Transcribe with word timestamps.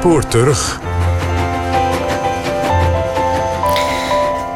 spoor 0.00 0.26
terug. 0.26 0.80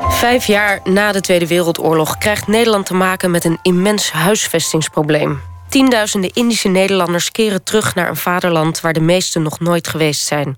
Vijf 0.09 0.47
jaar 0.47 0.81
na 0.85 1.13
de 1.13 1.21
Tweede 1.21 1.47
Wereldoorlog 1.47 2.19
krijgt 2.19 2.47
Nederland 2.47 2.87
te 2.87 2.95
maken 2.95 3.31
met 3.31 3.45
een 3.45 3.59
immens 3.63 4.11
huisvestingsprobleem. 4.13 5.41
Tienduizenden 5.69 6.31
Indische 6.33 6.69
Nederlanders 6.69 7.31
keren 7.31 7.63
terug 7.63 7.95
naar 7.95 8.09
een 8.09 8.17
vaderland 8.17 8.81
waar 8.81 8.93
de 8.93 9.01
meesten 9.01 9.43
nog 9.43 9.61
nooit 9.61 9.89
geweest 9.89 10.27
zijn. 10.27 10.57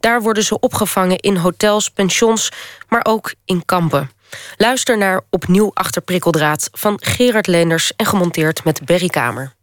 Daar 0.00 0.22
worden 0.22 0.42
ze 0.42 0.60
opgevangen 0.60 1.18
in 1.18 1.36
hotels, 1.36 1.90
pensions, 1.90 2.48
maar 2.88 3.04
ook 3.04 3.34
in 3.44 3.64
kampen. 3.64 4.10
Luister 4.56 4.98
naar 4.98 5.20
Opnieuw 5.30 5.70
Achter 5.74 6.02
Prikkeldraad 6.02 6.68
van 6.72 6.98
Gerard 7.02 7.46
Leenders 7.46 7.92
en 7.96 8.06
gemonteerd 8.06 8.64
met 8.64 8.84
Berry 8.84 9.08
Kamer. 9.08 9.54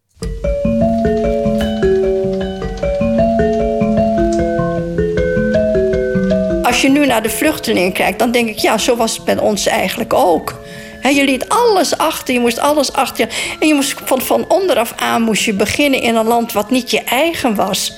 Als 6.81 6.91
je 6.91 6.99
nu 6.99 7.05
naar 7.05 7.23
de 7.23 7.29
vluchtelingen 7.29 7.93
kijkt, 7.93 8.19
dan 8.19 8.31
denk 8.31 8.49
ik, 8.49 8.57
ja, 8.57 8.77
zo 8.77 8.95
was 8.95 9.17
het 9.17 9.25
met 9.25 9.39
ons 9.39 9.67
eigenlijk 9.67 10.13
ook. 10.13 10.61
je 11.03 11.23
liet 11.25 11.49
alles 11.49 11.97
achter, 11.97 12.33
je 12.33 12.39
moest 12.39 12.59
alles 12.59 12.93
achter. 12.93 13.27
En 13.59 13.67
je 13.67 13.73
moest 13.73 13.95
van, 14.05 14.21
van 14.21 14.45
onderaf 14.47 14.93
aan 14.95 15.21
moest 15.21 15.43
je 15.43 15.53
beginnen 15.53 16.01
in 16.01 16.15
een 16.15 16.25
land 16.25 16.51
wat 16.51 16.71
niet 16.71 16.91
je 16.91 17.03
eigen 17.03 17.55
was. 17.55 17.93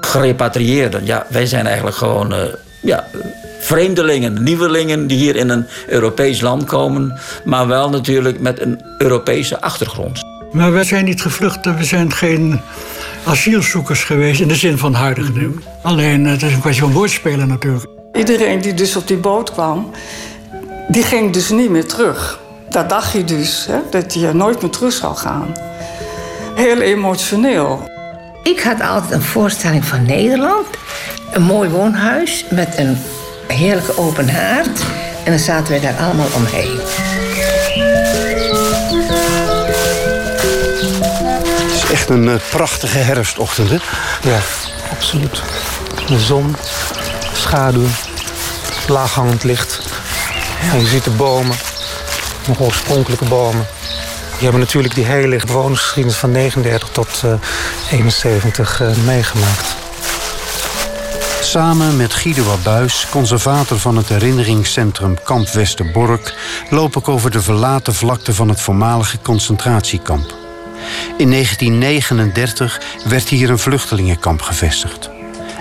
Gerepatrieerden, 0.00 1.06
ja, 1.06 1.26
wij 1.28 1.46
zijn 1.46 1.66
eigenlijk 1.66 1.96
gewoon 1.96 2.32
uh, 2.32 2.38
ja, 2.80 3.06
vreemdelingen, 3.58 4.42
nieuwelingen 4.42 5.06
die 5.06 5.18
hier 5.18 5.36
in 5.36 5.48
een 5.48 5.66
Europees 5.86 6.40
land 6.40 6.64
komen, 6.64 7.18
maar 7.44 7.66
wel 7.66 7.90
natuurlijk 7.90 8.40
met 8.40 8.60
een 8.60 8.80
Europese 8.98 9.60
achtergrond. 9.60 10.22
Maar 10.52 10.72
wij 10.72 10.84
zijn 10.84 11.04
niet 11.04 11.22
gevlucht, 11.22 11.64
we 11.64 11.84
zijn 11.84 12.12
geen 12.12 12.60
asielzoekers 13.24 14.04
geweest 14.04 14.40
in 14.40 14.48
de 14.48 14.56
zin 14.56 14.78
van 14.78 14.94
huidige. 14.94 15.32
Mhm. 15.32 15.50
Alleen, 15.82 16.26
het 16.26 16.42
is 16.42 16.52
een 16.52 16.60
kwestie 16.60 16.82
van 16.82 16.92
woordspelen 16.92 17.48
natuurlijk. 17.48 17.93
Iedereen 18.14 18.60
die 18.60 18.74
dus 18.74 18.96
op 18.96 19.06
die 19.06 19.16
boot 19.16 19.52
kwam, 19.52 19.90
die 20.88 21.02
ging 21.02 21.32
dus 21.32 21.50
niet 21.50 21.70
meer 21.70 21.86
terug. 21.86 22.40
Dat 22.68 22.88
dacht 22.88 23.12
je 23.12 23.24
dus, 23.24 23.66
hè, 23.66 23.78
dat 23.90 24.14
je 24.14 24.32
nooit 24.32 24.62
meer 24.62 24.70
terug 24.70 24.92
zou 24.92 25.16
gaan. 25.16 25.54
Heel 26.54 26.80
emotioneel. 26.80 27.88
Ik 28.42 28.60
had 28.60 28.80
altijd 28.80 29.12
een 29.12 29.22
voorstelling 29.22 29.84
van 29.84 30.06
Nederland. 30.06 30.66
Een 31.32 31.42
mooi 31.42 31.68
woonhuis 31.68 32.44
met 32.50 32.78
een 32.78 32.98
heerlijke 33.46 33.98
open 33.98 34.28
haard. 34.28 34.80
En 35.24 35.30
dan 35.30 35.38
zaten 35.40 35.70
wij 35.70 35.80
daar 35.80 35.96
allemaal 35.96 36.28
omheen. 36.34 36.78
Het 41.62 41.72
is 41.72 41.90
echt 41.90 42.08
een 42.08 42.24
uh, 42.24 42.34
prachtige 42.50 42.98
herfstochtend, 42.98 43.70
hè? 43.70 43.78
Ja, 44.22 44.38
absoluut. 44.90 45.42
De 46.06 46.18
zon, 46.18 46.56
schaduw, 47.44 47.86
laaghangend 48.88 49.44
licht. 49.44 49.80
Je 50.78 50.86
ziet 50.86 51.04
de 51.04 51.10
bomen, 51.10 51.56
nog 52.46 52.60
oorspronkelijke 52.60 53.24
bomen. 53.24 53.66
Die 54.32 54.42
hebben 54.42 54.60
natuurlijk 54.60 54.94
die 54.94 55.04
hele 55.04 55.40
bewonersgeschiedenis 55.46 56.16
van 56.16 56.30
39 56.30 56.88
tot 56.88 57.22
uh, 57.24 57.32
71 57.90 58.80
uh, 58.80 58.96
meegemaakt. 58.96 59.76
Samen 61.40 61.96
met 61.96 62.14
Guido 62.14 62.52
Abuis, 62.52 63.06
conservator 63.10 63.78
van 63.78 63.96
het 63.96 64.08
herinneringscentrum 64.08 65.22
Kamp 65.22 65.48
Westerbork... 65.48 66.34
loop 66.70 66.96
ik 66.96 67.08
over 67.08 67.30
de 67.30 67.42
verlaten 67.42 67.94
vlakte 67.94 68.34
van 68.34 68.48
het 68.48 68.60
voormalige 68.60 69.18
concentratiekamp. 69.22 70.34
In 71.16 71.30
1939 71.30 72.80
werd 73.04 73.28
hier 73.28 73.50
een 73.50 73.58
vluchtelingenkamp 73.58 74.42
gevestigd. 74.42 75.10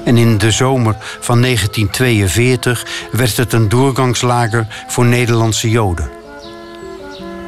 En 0.05 0.17
in 0.17 0.37
de 0.37 0.51
zomer 0.51 0.95
van 1.19 1.41
1942 1.41 2.85
werd 3.11 3.37
het 3.37 3.53
een 3.53 3.69
doorgangslager 3.69 4.67
voor 4.87 5.05
Nederlandse 5.05 5.69
Joden. 5.69 6.09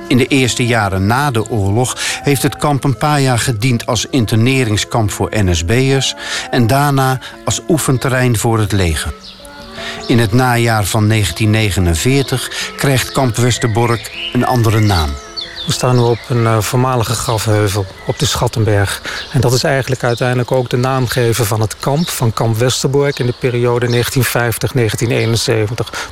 In 0.07 0.17
de 0.17 0.27
eerste 0.27 0.65
jaren 0.65 1.05
na 1.05 1.31
de 1.31 1.49
oorlog 1.49 1.97
heeft 2.21 2.43
het 2.43 2.57
kamp 2.57 2.83
een 2.83 2.97
paar 2.97 3.21
jaar 3.21 3.39
gediend 3.39 3.85
als 3.85 4.05
interneringskamp 4.05 5.11
voor 5.11 5.29
NSB'ers 5.31 6.15
en 6.51 6.67
daarna 6.67 7.19
als 7.45 7.61
oefenterrein 7.67 8.37
voor 8.37 8.59
het 8.59 8.71
leger. 8.71 9.13
In 10.07 10.19
het 10.19 10.33
najaar 10.33 10.85
van 10.85 11.07
1949 11.07 12.73
krijgt 12.77 13.11
kamp 13.11 13.35
Westerbork 13.35 14.11
een 14.33 14.45
andere 14.45 14.79
naam. 14.79 15.09
We 15.65 15.71
staan 15.71 15.95
nu 15.95 16.01
op 16.01 16.19
een 16.27 16.43
uh, 16.43 16.61
voormalige 16.61 17.13
grafheuvel 17.13 17.85
op 18.05 18.19
de 18.19 18.25
Schattenberg. 18.25 19.01
En 19.31 19.41
dat 19.41 19.53
is 19.53 19.63
eigenlijk 19.63 20.03
uiteindelijk 20.03 20.51
ook 20.51 20.69
de 20.69 20.77
naamgever 20.77 21.45
van 21.45 21.61
het 21.61 21.77
kamp, 21.77 22.09
van 22.09 22.33
kamp 22.33 22.57
Westerbork 22.57 23.19
in 23.19 23.25
de 23.25 23.33
periode 23.39 24.03
1950-1971, 24.03 24.07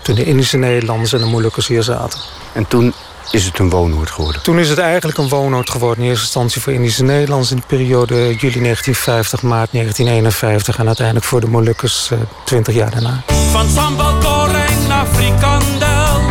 toen 0.01 0.15
de 0.15 0.25
Indische 0.25 0.57
Nederlanders 0.57 1.13
en 1.13 1.19
de 1.19 1.25
Molukkers 1.25 1.67
hier 1.67 1.83
zaten. 1.83 2.19
En 2.53 2.67
toen 2.67 2.93
is 3.31 3.45
het 3.45 3.59
een 3.59 3.69
woonoord 3.69 4.09
geworden? 4.11 4.41
Toen 4.41 4.59
is 4.59 4.69
het 4.69 4.77
eigenlijk 4.77 5.17
een 5.17 5.29
woonoord 5.29 5.69
geworden. 5.69 6.03
In 6.03 6.09
eerste 6.09 6.25
instantie 6.25 6.61
voor 6.61 6.73
Indische 6.73 7.03
Nederlanders 7.03 7.51
in 7.51 7.57
de 7.57 7.63
periode 7.67 8.15
juli 8.15 8.61
1950, 8.61 9.41
maart 9.41 9.71
1951 9.71 10.77
en 10.77 10.85
uiteindelijk 10.87 11.25
voor 11.25 11.41
de 11.41 11.47
Molukkers 11.47 12.09
uh, 12.13 12.19
20 12.43 12.73
jaar 12.73 12.91
daarna. 12.91 13.23
Van 13.51 13.69
sambal 13.69 14.47
naar 14.87 15.05
frikandel, 15.05 16.21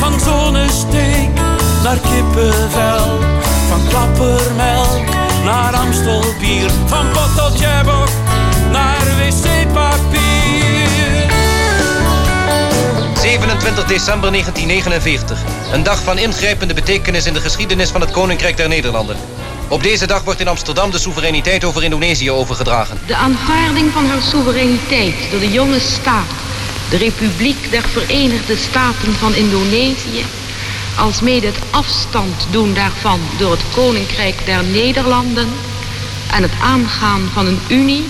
van 0.00 0.20
zonnesteek 0.20 1.07
naar 1.88 1.98
kippenvel. 1.98 3.18
Van 3.68 3.88
klappermelk 3.88 5.08
naar 5.44 5.74
amstelbier. 5.74 6.70
Van 6.86 7.06
botteljebok 7.12 8.08
naar 8.70 9.06
wc-papier. 9.18 10.86
27 13.20 13.84
december 13.84 14.30
1949. 14.30 15.42
Een 15.72 15.82
dag 15.82 16.02
van 16.02 16.18
ingrijpende 16.18 16.74
betekenis 16.74 17.26
in 17.26 17.32
de 17.32 17.40
geschiedenis 17.40 17.90
van 17.90 18.00
het 18.00 18.10
Koninkrijk 18.10 18.56
der 18.56 18.68
Nederlanden. 18.68 19.16
Op 19.68 19.82
deze 19.82 20.06
dag 20.06 20.24
wordt 20.24 20.40
in 20.40 20.48
Amsterdam 20.48 20.90
de 20.90 20.98
soevereiniteit 20.98 21.64
over 21.64 21.84
Indonesië 21.84 22.30
overgedragen. 22.30 22.98
De 23.06 23.16
aanvaarding 23.16 23.92
van 23.92 24.06
haar 24.06 24.22
soevereiniteit 24.22 25.14
door 25.30 25.40
de 25.40 25.50
jonge 25.50 25.80
staat, 25.80 26.30
de 26.90 26.96
Republiek 26.96 27.70
der 27.70 27.82
Verenigde 27.82 28.56
Staten 28.56 29.12
van 29.12 29.34
Indonesië, 29.34 30.24
alsmede 30.98 31.46
het 31.46 31.58
afstand 31.70 32.46
doen 32.50 32.74
daarvan 32.74 33.20
door 33.38 33.50
het 33.50 33.62
Koninkrijk 33.74 34.46
der 34.46 34.64
Nederlanden 34.64 35.48
en 36.32 36.42
het 36.42 36.52
aangaan 36.62 37.20
van 37.32 37.46
een 37.46 37.58
unie, 37.68 38.04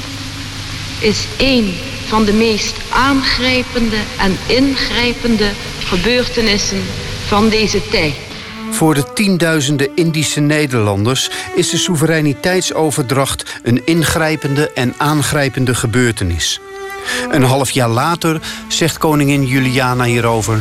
is 1.01 1.27
één 1.37 1.75
van 2.07 2.25
de 2.25 2.33
meest 2.33 2.77
aangrijpende 2.93 3.97
en 4.19 4.37
ingrijpende 4.47 5.51
gebeurtenissen 5.79 6.83
van 7.27 7.49
deze 7.49 7.89
tijd. 7.89 8.15
Voor 8.71 8.95
de 8.95 9.13
tienduizenden 9.13 9.89
Indische 9.95 10.41
Nederlanders 10.41 11.31
is 11.55 11.71
de 11.71 11.77
soevereiniteitsoverdracht 11.77 13.61
een 13.63 13.83
ingrijpende 13.85 14.73
en 14.73 14.95
aangrijpende 14.97 15.75
gebeurtenis. 15.75 16.61
Een 17.31 17.43
half 17.43 17.71
jaar 17.71 17.89
later 17.89 18.41
zegt 18.69 18.99
koningin 18.99 19.47
Juliana 19.47 20.05
hierover. 20.05 20.61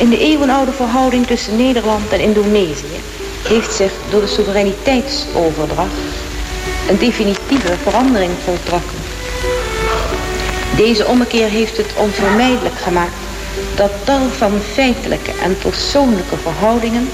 In 0.00 0.08
de 0.10 0.18
eeuwenoude 0.18 0.72
verhouding 0.72 1.26
tussen 1.26 1.56
Nederland 1.56 2.08
en 2.12 2.20
Indonesië 2.20 3.00
heeft 3.48 3.72
zich 3.72 3.92
door 4.10 4.20
de 4.20 4.26
soevereiniteitsoverdracht 4.26 6.00
een 6.88 6.98
definitieve 6.98 7.76
verandering 7.82 8.30
voltrokken. 8.44 8.98
Deze 10.76 11.06
ommekeer 11.06 11.48
heeft 11.48 11.76
het 11.76 11.94
onvermijdelijk 11.96 12.74
gemaakt 12.74 13.16
dat 13.74 13.90
tal 14.04 14.28
van 14.28 14.60
feitelijke 14.72 15.32
en 15.42 15.58
persoonlijke 15.58 16.36
verhoudingen 16.36 17.08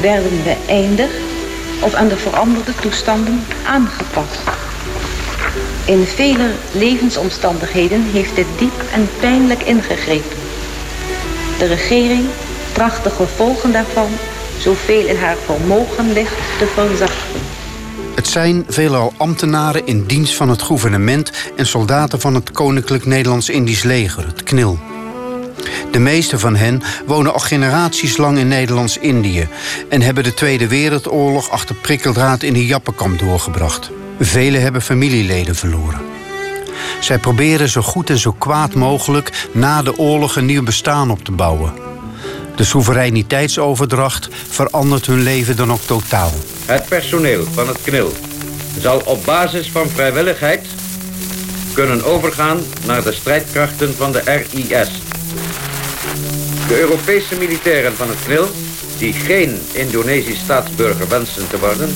werden 0.00 0.42
beëindigd 0.42 1.14
of 1.80 1.94
aan 1.94 2.08
de 2.08 2.16
veranderde 2.16 2.74
toestanden 2.74 3.46
aangepast. 3.66 4.40
In 5.84 6.04
vele 6.06 6.50
levensomstandigheden 6.72 8.02
heeft 8.12 8.34
dit 8.36 8.46
diep 8.58 8.82
en 8.92 9.08
pijnlijk 9.20 9.62
ingegrepen. 9.62 10.39
De 11.60 11.66
regering 11.66 12.24
tracht 12.72 13.12
gevolgen 13.12 13.72
daarvan 13.72 14.08
zoveel 14.58 15.06
in 15.06 15.16
haar 15.16 15.36
vermogen 15.44 16.12
ligt 16.12 16.36
te 16.58 16.66
verzachten. 16.66 17.40
Het 18.14 18.28
zijn 18.28 18.64
veelal 18.68 19.12
ambtenaren 19.16 19.86
in 19.86 20.04
dienst 20.04 20.34
van 20.34 20.48
het 20.48 20.62
gouvernement 20.62 21.32
en 21.56 21.66
soldaten 21.66 22.20
van 22.20 22.34
het 22.34 22.50
Koninklijk 22.50 23.06
Nederlands-Indisch 23.06 23.82
Leger, 23.82 24.26
het 24.26 24.42
KNIL. 24.42 24.78
De 25.90 25.98
meeste 25.98 26.38
van 26.38 26.56
hen 26.56 26.82
wonen 27.06 27.32
al 27.32 27.38
generaties 27.38 28.16
lang 28.16 28.38
in 28.38 28.48
Nederlands-Indië 28.48 29.48
en 29.88 30.02
hebben 30.02 30.24
de 30.24 30.34
Tweede 30.34 30.66
Wereldoorlog 30.66 31.50
achter 31.50 31.74
prikkeldraad 31.74 32.42
in 32.42 32.52
de 32.52 32.66
Jappenkamp 32.66 33.18
doorgebracht. 33.18 33.90
Velen 34.20 34.62
hebben 34.62 34.82
familieleden 34.82 35.54
verloren. 35.54 36.19
Zij 37.00 37.18
proberen 37.18 37.68
zo 37.68 37.82
goed 37.82 38.10
en 38.10 38.18
zo 38.18 38.32
kwaad 38.32 38.74
mogelijk 38.74 39.48
na 39.52 39.82
de 39.82 39.98
oorlog 39.98 40.36
een 40.36 40.46
nieuw 40.46 40.62
bestaan 40.62 41.10
op 41.10 41.24
te 41.24 41.32
bouwen. 41.32 41.72
De 42.56 42.64
soevereiniteitsoverdracht 42.64 44.28
verandert 44.48 45.06
hun 45.06 45.22
leven 45.22 45.56
dan 45.56 45.72
ook 45.72 45.80
totaal. 45.80 46.32
Het 46.64 46.88
personeel 46.88 47.44
van 47.52 47.68
het 47.68 47.82
KNIL 47.82 48.12
zal 48.78 49.02
op 49.04 49.24
basis 49.24 49.70
van 49.70 49.88
vrijwilligheid 49.88 50.66
kunnen 51.72 52.04
overgaan 52.04 52.60
naar 52.86 53.02
de 53.02 53.12
strijdkrachten 53.12 53.94
van 53.96 54.12
de 54.12 54.20
RIS. 54.24 54.90
De 56.68 56.80
Europese 56.80 57.34
militairen 57.38 57.96
van 57.96 58.08
het 58.08 58.18
KNIL, 58.24 58.48
die 58.98 59.12
geen 59.12 59.60
Indonesisch 59.72 60.38
staatsburger 60.38 61.08
wensen 61.08 61.48
te 61.48 61.58
worden 61.58 61.90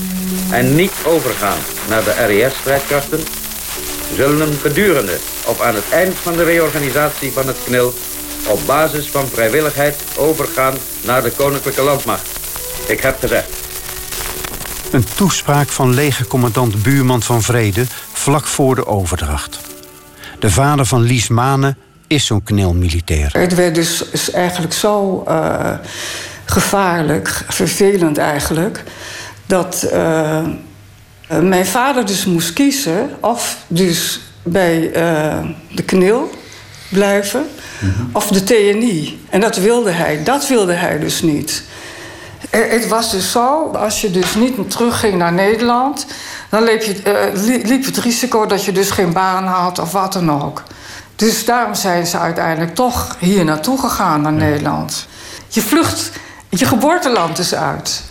en 0.51 0.75
niet 0.75 0.93
overgaan 1.07 1.59
naar 1.89 2.05
de 2.05 2.25
RIS-strijdkrachten, 2.27 3.21
zullen 4.17 4.53
gedurende 4.53 5.19
of 5.47 5.61
aan 5.61 5.75
het 5.75 5.91
eind 5.91 6.15
van 6.15 6.33
de 6.33 6.45
reorganisatie 6.45 7.33
van 7.33 7.47
het 7.47 7.57
KNIL 7.65 7.95
op 8.47 8.61
basis 8.67 9.11
van 9.11 9.27
vrijwilligheid 9.27 10.03
overgaan 10.17 10.75
naar 11.05 11.23
de 11.23 11.31
Koninklijke 11.31 11.83
Landmacht. 11.83 12.29
Ik 12.87 13.01
heb 13.01 13.21
gezegd. 13.21 13.49
Een 14.91 15.05
toespraak 15.15 15.69
van 15.69 15.95
legercommandant 15.95 16.83
Buurman 16.83 17.23
van 17.23 17.43
Vrede 17.43 17.85
vlak 18.13 18.47
voor 18.47 18.75
de 18.75 18.87
overdracht. 18.87 19.61
De 20.39 20.51
vader 20.51 20.87
van 20.87 21.03
Lies 21.03 21.29
Mane 21.29 21.77
is 22.07 22.27
zo'n 22.27 22.43
knilmilitair. 22.43 23.31
Het 23.33 23.55
werd 23.55 23.75
dus 23.75 24.05
is 24.11 24.31
eigenlijk 24.31 24.73
zo 24.73 25.25
uh, 25.29 25.71
gevaarlijk, 26.45 27.45
vervelend 27.49 28.19
eigenlijk, 28.19 28.83
dat 29.47 29.87
uh, 29.93 30.47
mijn 31.29 31.67
vader 31.67 32.07
dus 32.07 32.25
moest 32.25 32.53
kiezen 32.53 33.11
of 33.21 33.59
dus 33.67 34.21
bij 34.43 34.81
uh, 34.81 35.51
de 35.75 35.83
knil 35.83 36.31
blijven 36.89 37.47
-hmm. 37.79 38.11
of 38.13 38.27
de 38.27 38.45
TNI. 38.45 39.25
En 39.31 39.41
dat 39.41 39.57
wilde 39.57 39.91
hij. 39.91 40.23
Dat 40.25 40.49
wilde 40.49 40.73
hij 40.73 40.99
dus 40.99 41.23
niet. 41.23 41.63
Het 42.51 42.89
was 42.89 43.11
dus 43.11 43.31
zo, 43.31 43.71
als 43.71 44.01
je 44.01 44.11
dus 44.11 44.35
niet 44.35 44.71
terugging 44.71 45.15
naar 45.15 45.33
Nederland... 45.33 46.07
dan 46.51 46.63
liep, 46.63 46.83
je, 46.83 46.95
uh, 47.35 47.65
liep 47.65 47.85
het 47.85 47.99
risico 47.99 48.47
dat 48.47 48.65
je 48.65 48.73
dus 48.73 48.91
geen 48.91 49.13
baan 49.13 49.45
had 49.45 49.79
of 49.79 49.93
wat 49.93 50.13
dan 50.13 50.43
ook. 50.43 50.63
Dus 51.17 51.45
daarom 51.45 51.75
zijn 51.75 52.07
ze 52.07 52.19
uiteindelijk 52.19 52.75
toch 52.75 53.17
hier 53.19 53.45
naartoe 53.45 53.79
gegaan, 53.79 54.21
naar 54.21 54.33
Nederland. 54.33 55.07
Je 55.49 55.61
vlucht 55.61 56.11
je 56.49 56.67
geboorteland 56.67 57.39
is 57.39 57.55
uit. 57.55 58.03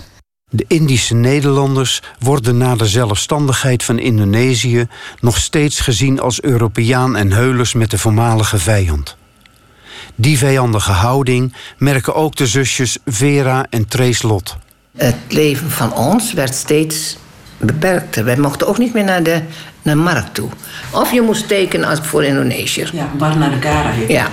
De 0.56 0.66
Indische 0.68 1.16
Nederlanders 1.16 2.02
worden 2.20 2.58
na 2.58 2.76
de 2.76 2.88
zelfstandigheid 2.88 3.84
van 3.84 4.00
Indonesië... 4.00 4.88
nog 5.20 5.38
steeds 5.38 5.80
gezien 5.80 6.20
als 6.20 6.42
Europeaan 6.42 7.16
en 7.16 7.32
heulers 7.32 7.74
met 7.74 7.92
de 7.92 7.98
voormalige 7.98 8.58
vijand. 8.58 9.16
Die 10.16 10.38
vijandige 10.38 10.92
houding 10.92 11.54
merken 11.78 12.16
ook 12.16 12.36
de 12.36 12.48
zusjes 12.48 12.98
Vera 13.06 13.66
en 13.70 13.88
Trace 13.88 14.28
Lot. 14.28 14.58
Het 14.98 15.16
leven 15.28 15.72
van 15.72 15.94
ons 15.94 16.34
werd 16.34 16.56
steeds 16.56 17.18
beperkter. 17.58 18.24
Wij 18.26 18.38
mochten 18.38 18.68
ook 18.68 18.78
niet 18.78 18.94
meer 18.94 19.04
naar 19.04 19.24
de, 19.24 19.42
naar 19.82 19.96
de 19.96 20.02
markt 20.02 20.34
toe. 20.34 20.50
Of 20.92 21.12
je 21.12 21.22
moest 21.22 21.48
tekenen 21.48 21.90
als 21.90 22.00
voor 22.02 22.24
Indonesiër. 22.24 22.90
Ja, 22.94 23.10
maar 23.20 23.38
naar 23.38 23.52
de 23.52 23.62
Gara. 23.62 23.94
Ja, 24.08 24.28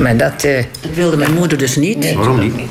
maar 0.00 0.16
dat... 0.16 0.44
Uh, 0.44 0.64
dat 0.80 0.94
wilde 0.94 1.16
mijn 1.16 1.34
moeder 1.34 1.58
dus 1.58 1.76
niet. 1.76 1.98
Nee, 1.98 2.16
Waarom 2.16 2.40
niet? 2.40 2.70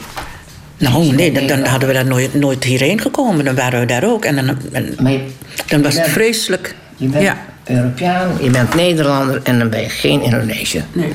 Nou, 0.79 1.13
nee, 1.13 1.31
dan, 1.31 1.47
dan, 1.47 1.63
hadden 1.63 1.87
we 1.87 1.93
daar 1.93 2.05
nooit, 2.05 2.33
nooit 2.33 2.63
hierheen 2.63 3.01
gekomen. 3.01 3.45
Dan 3.45 3.55
waren 3.55 3.79
we 3.79 3.85
daar 3.85 4.03
ook. 4.03 4.25
En 4.25 4.35
dan, 4.35 4.57
en, 4.71 4.95
dan 5.67 5.81
was 5.81 5.95
het 5.95 6.07
vreselijk. 6.07 6.75
Je 6.95 7.07
bent 7.07 7.23
ja. 7.23 7.37
Europeaan, 7.63 8.37
je 8.41 8.49
bent 8.49 8.75
Nederlander 8.75 9.39
en 9.43 9.59
dan 9.59 9.69
ben 9.69 9.81
je 9.81 9.89
geen 9.89 10.21
Indonesiër. 10.21 10.83
Nee. 10.91 11.13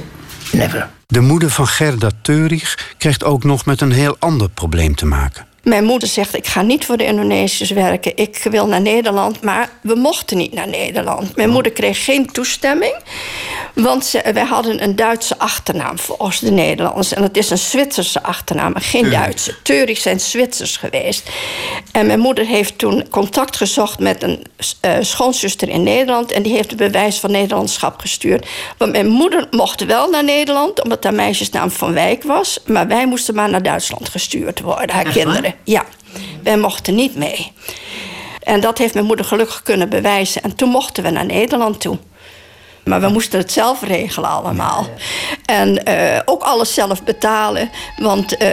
Never. 0.53 0.89
De 1.07 1.21
moeder 1.21 1.51
van 1.51 1.67
Gerda 1.67 2.11
Teurig 2.23 2.95
krijgt 2.99 3.25
ook 3.25 3.45
nog 3.45 3.67
met 3.67 3.81
een 3.81 3.93
heel 3.93 4.17
ander 4.19 4.49
probleem 4.49 4.95
te 4.95 5.07
maken. 5.07 5.47
Mijn 5.63 5.85
moeder 5.85 6.09
zegt: 6.09 6.37
Ik 6.37 6.47
ga 6.47 6.63
niet 6.63 6.85
voor 6.85 6.97
de 6.97 7.05
Indonesiërs 7.05 7.71
werken. 7.71 8.17
Ik 8.17 8.47
wil 8.51 8.67
naar 8.67 8.81
Nederland. 8.81 9.43
Maar 9.43 9.69
we 9.81 9.95
mochten 9.95 10.37
niet 10.37 10.53
naar 10.53 10.69
Nederland. 10.69 11.37
Mijn 11.37 11.51
moeder 11.51 11.73
kreeg 11.73 12.05
geen 12.05 12.27
toestemming. 12.27 12.95
Want 13.75 14.05
ze, 14.05 14.31
wij 14.33 14.45
hadden 14.45 14.83
een 14.83 14.97
Duitse 14.97 15.39
achternaam 15.39 15.99
volgens 15.99 16.39
de 16.39 16.51
Nederlanders. 16.51 17.13
En 17.13 17.23
het 17.23 17.37
is 17.37 17.51
een 17.51 17.59
Zwitserse 17.59 18.23
achternaam, 18.23 18.73
maar 18.73 18.83
geen 18.83 19.11
Duitse. 19.11 19.55
Teurig 19.63 19.99
zijn 19.99 20.21
Zwitsers 20.21 20.77
geweest. 20.77 21.31
En 21.93 22.07
mijn 22.07 22.19
moeder 22.19 22.47
heeft 22.47 22.79
toen 22.79 23.09
contact 23.09 23.57
gezocht 23.57 23.99
met 23.99 24.23
een 24.23 24.45
uh, 24.85 24.93
schoonzuster 25.01 25.69
in 25.69 25.83
Nederland. 25.83 26.33
En 26.33 26.43
die 26.43 26.53
heeft 26.53 26.71
een 26.71 26.77
bewijs 26.77 27.19
van 27.19 27.31
Nederlandschap 27.31 28.01
gestuurd. 28.01 28.47
Want 28.79 28.93
mijn 28.93 29.09
moeder 29.09 29.47
mocht 29.51 29.85
wel 29.85 30.11
naar 30.11 30.25
Nederland, 30.25 30.83
omdat 30.83 31.05
haar 31.05 31.15
meisjesnaam 31.15 31.71
Van 31.71 31.93
Wijk 31.93 32.23
was. 32.23 32.61
Maar 32.67 32.87
wij 32.87 33.07
moesten 33.07 33.35
maar 33.35 33.51
naar 33.51 33.63
Duitsland 33.63 34.09
gestuurd 34.09 34.61
worden, 34.61 34.95
haar 34.95 35.13
kinderen. 35.13 35.55
Ja, 35.65 35.85
wij 36.43 36.57
mochten 36.57 36.95
niet 36.95 37.17
mee. 37.17 37.53
En 38.41 38.61
dat 38.61 38.79
heeft 38.79 38.95
mijn 38.95 39.07
moeder 39.07 39.25
gelukkig 39.25 39.63
kunnen 39.63 39.89
bewijzen. 39.89 40.43
En 40.43 40.55
toen 40.55 40.69
mochten 40.69 41.03
we 41.03 41.11
naar 41.11 41.27
Nederland 41.27 41.81
toe. 41.81 41.99
Maar 42.85 43.01
we 43.01 43.09
moesten 43.09 43.39
het 43.39 43.53
zelf 43.53 43.83
regelen 43.83 44.31
allemaal. 44.31 44.89
En 45.45 45.81
uh, 45.89 46.21
ook 46.25 46.43
alles 46.43 46.75
zelf 46.75 47.03
betalen. 47.03 47.71
Want 47.97 48.43
uh, 48.43 48.49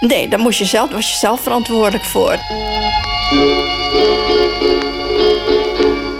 nee, 0.00 0.28
daar 0.28 0.38
moest 0.38 0.58
je 0.58 0.64
zelf, 0.64 0.90
was 0.90 1.10
je 1.10 1.18
zelf 1.18 1.40
verantwoordelijk 1.40 2.04
voor. 2.04 2.38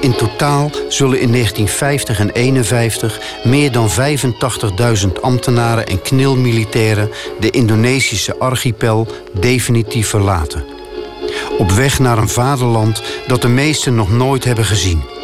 In 0.00 0.14
totaal 0.14 0.70
zullen 0.88 1.20
in 1.20 1.32
1950 1.32 2.20
en 2.20 2.31
51 2.31 3.20
meer 3.44 3.73
dan 3.73 3.88
85.000 5.06 5.12
ambtenaren 5.20 5.87
en 5.87 6.02
knilmilitairen 6.02 7.11
de 7.40 7.50
Indonesische 7.50 8.38
archipel 8.38 9.06
definitief 9.32 10.08
verlaten. 10.08 10.64
Op 11.58 11.70
weg 11.70 11.99
naar 11.99 12.19
een 12.19 12.29
vaderland 12.29 13.02
dat 13.26 13.43
de 13.43 13.49
meesten 13.49 13.94
nog 13.94 14.11
nooit 14.11 14.44
hebben 14.44 14.64
gezien. 14.64 15.17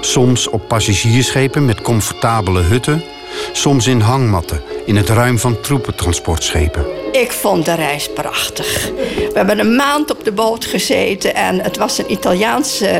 Soms 0.00 0.48
op 0.48 0.68
passagiersschepen 0.68 1.64
met 1.64 1.80
comfortabele 1.80 2.60
hutten, 2.60 3.02
soms 3.52 3.86
in 3.86 4.00
hangmatten 4.00 4.62
in 4.86 4.96
het 4.96 5.08
ruim 5.08 5.38
van 5.38 5.60
troepentransportschepen. 5.60 6.86
Ik 7.12 7.32
vond 7.32 7.64
de 7.64 7.74
reis 7.74 8.12
prachtig. 8.12 8.90
We 9.16 9.32
hebben 9.34 9.58
een 9.58 9.76
maand 9.76 10.10
op 10.10 10.24
de 10.24 10.32
boot 10.32 10.64
gezeten 10.64 11.34
en 11.34 11.60
het 11.60 11.76
was 11.76 11.98
een 11.98 12.12
Italiaans 12.12 12.82
uh, 12.82 12.90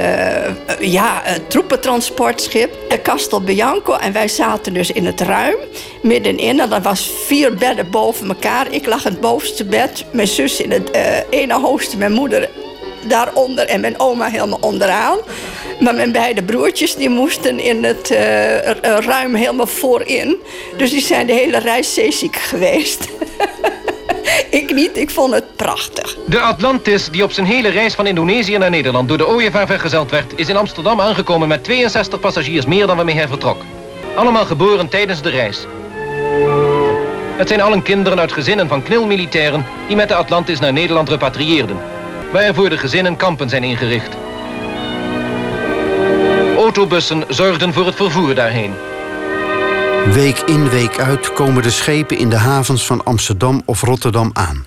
ja, 0.81 1.23
troepentransportschip, 1.49 2.70
Castel 3.03 3.41
Bianco. 3.41 3.93
En 3.93 4.12
wij 4.12 4.29
zaten 4.29 4.75
dus 4.75 4.91
in 4.91 5.06
het 5.06 5.20
ruim, 5.20 5.56
middenin. 6.03 6.61
En 6.61 6.73
er 6.73 6.82
was 6.82 7.11
vier 7.26 7.55
bedden 7.55 7.91
boven 7.91 8.29
elkaar. 8.29 8.73
Ik 8.73 8.87
lag 8.87 9.05
in 9.05 9.11
het 9.11 9.20
bovenste 9.20 9.64
bed, 9.64 10.05
mijn 10.12 10.29
zus 10.29 10.61
in 10.61 10.70
het 10.70 10.91
uh, 10.96 11.03
ene 11.31 11.61
hoogste, 11.61 11.96
mijn 11.96 12.12
moeder 12.12 12.49
daaronder 13.02 13.67
en 13.67 13.81
mijn 13.81 14.00
oma 14.00 14.29
helemaal 14.29 14.58
onderaan. 14.61 15.19
Maar 15.81 15.94
mijn 15.94 16.13
beide 16.13 16.43
broertjes 16.43 16.94
die 16.94 17.08
moesten 17.08 17.58
in 17.58 17.84
het 17.84 18.10
uh, 18.10 18.19
ruim 18.98 19.34
helemaal 19.34 19.67
voorin. 19.67 20.36
Dus 20.77 20.91
die 20.91 21.01
zijn 21.01 21.27
de 21.27 21.32
hele 21.32 21.58
reis 21.58 21.94
zeeziek 21.94 22.36
geweest. 22.36 23.08
ik 24.51 24.74
niet, 24.74 24.96
ik 24.96 25.10
vond 25.10 25.34
het 25.34 25.56
prachtig. 25.56 26.17
De 26.27 26.41
Atlantis, 26.41 27.10
die 27.10 27.24
op 27.24 27.32
zijn 27.32 27.46
hele 27.46 27.69
reis 27.69 27.94
van 27.94 28.06
Indonesië 28.06 28.58
naar 28.58 28.70
Nederland 28.70 29.08
door 29.08 29.19
de 29.19 29.29
ooievaar 29.29 29.67
vergezeld 29.67 30.10
werd, 30.10 30.32
is 30.36 30.48
in 30.48 30.56
Amsterdam 30.56 31.01
aangekomen 31.01 31.48
met 31.48 31.65
62 31.65 32.20
passagiers 32.20 32.67
meer 32.67 32.86
dan 32.86 32.96
waarmee 32.96 33.15
hij 33.15 33.29
vertrok. 33.29 33.63
Allemaal 34.15 34.44
geboren 34.44 34.89
tijdens 34.89 35.22
de 35.22 35.31
reis. 35.31 35.67
Het 37.36 37.48
zijn 37.48 37.60
allen 37.60 37.82
kinderen 37.82 38.20
uit 38.20 38.32
gezinnen 38.32 38.69
van 38.69 38.82
knilmilitairen 38.82 39.67
die 39.86 39.96
met 39.96 40.08
de 40.08 40.15
Atlantis 40.15 40.60
naar 40.60 40.72
Nederland 40.72 41.08
repatrieerden. 41.08 41.77
Waar 42.32 42.43
er 42.43 42.55
voor 42.55 42.70
de 42.70 42.79
gezinnen 42.79 43.17
kampen 43.17 43.49
zijn 43.49 43.65
ingericht. 43.65 44.17
Autobussen 46.56 47.25
zorgden 47.29 47.72
voor 47.72 47.87
het 47.87 47.94
vervoer 47.94 48.34
daarheen. 48.34 48.72
Week 50.13 50.39
in, 50.39 50.69
week 50.69 50.99
uit 50.99 51.32
komen 51.32 51.63
de 51.63 51.70
schepen 51.70 52.19
in 52.19 52.31
de 52.31 52.37
havens 52.37 52.87
van 52.87 53.05
Amsterdam 53.05 53.63
of 53.65 53.82
Rotterdam 53.82 54.31
aan. 54.32 54.67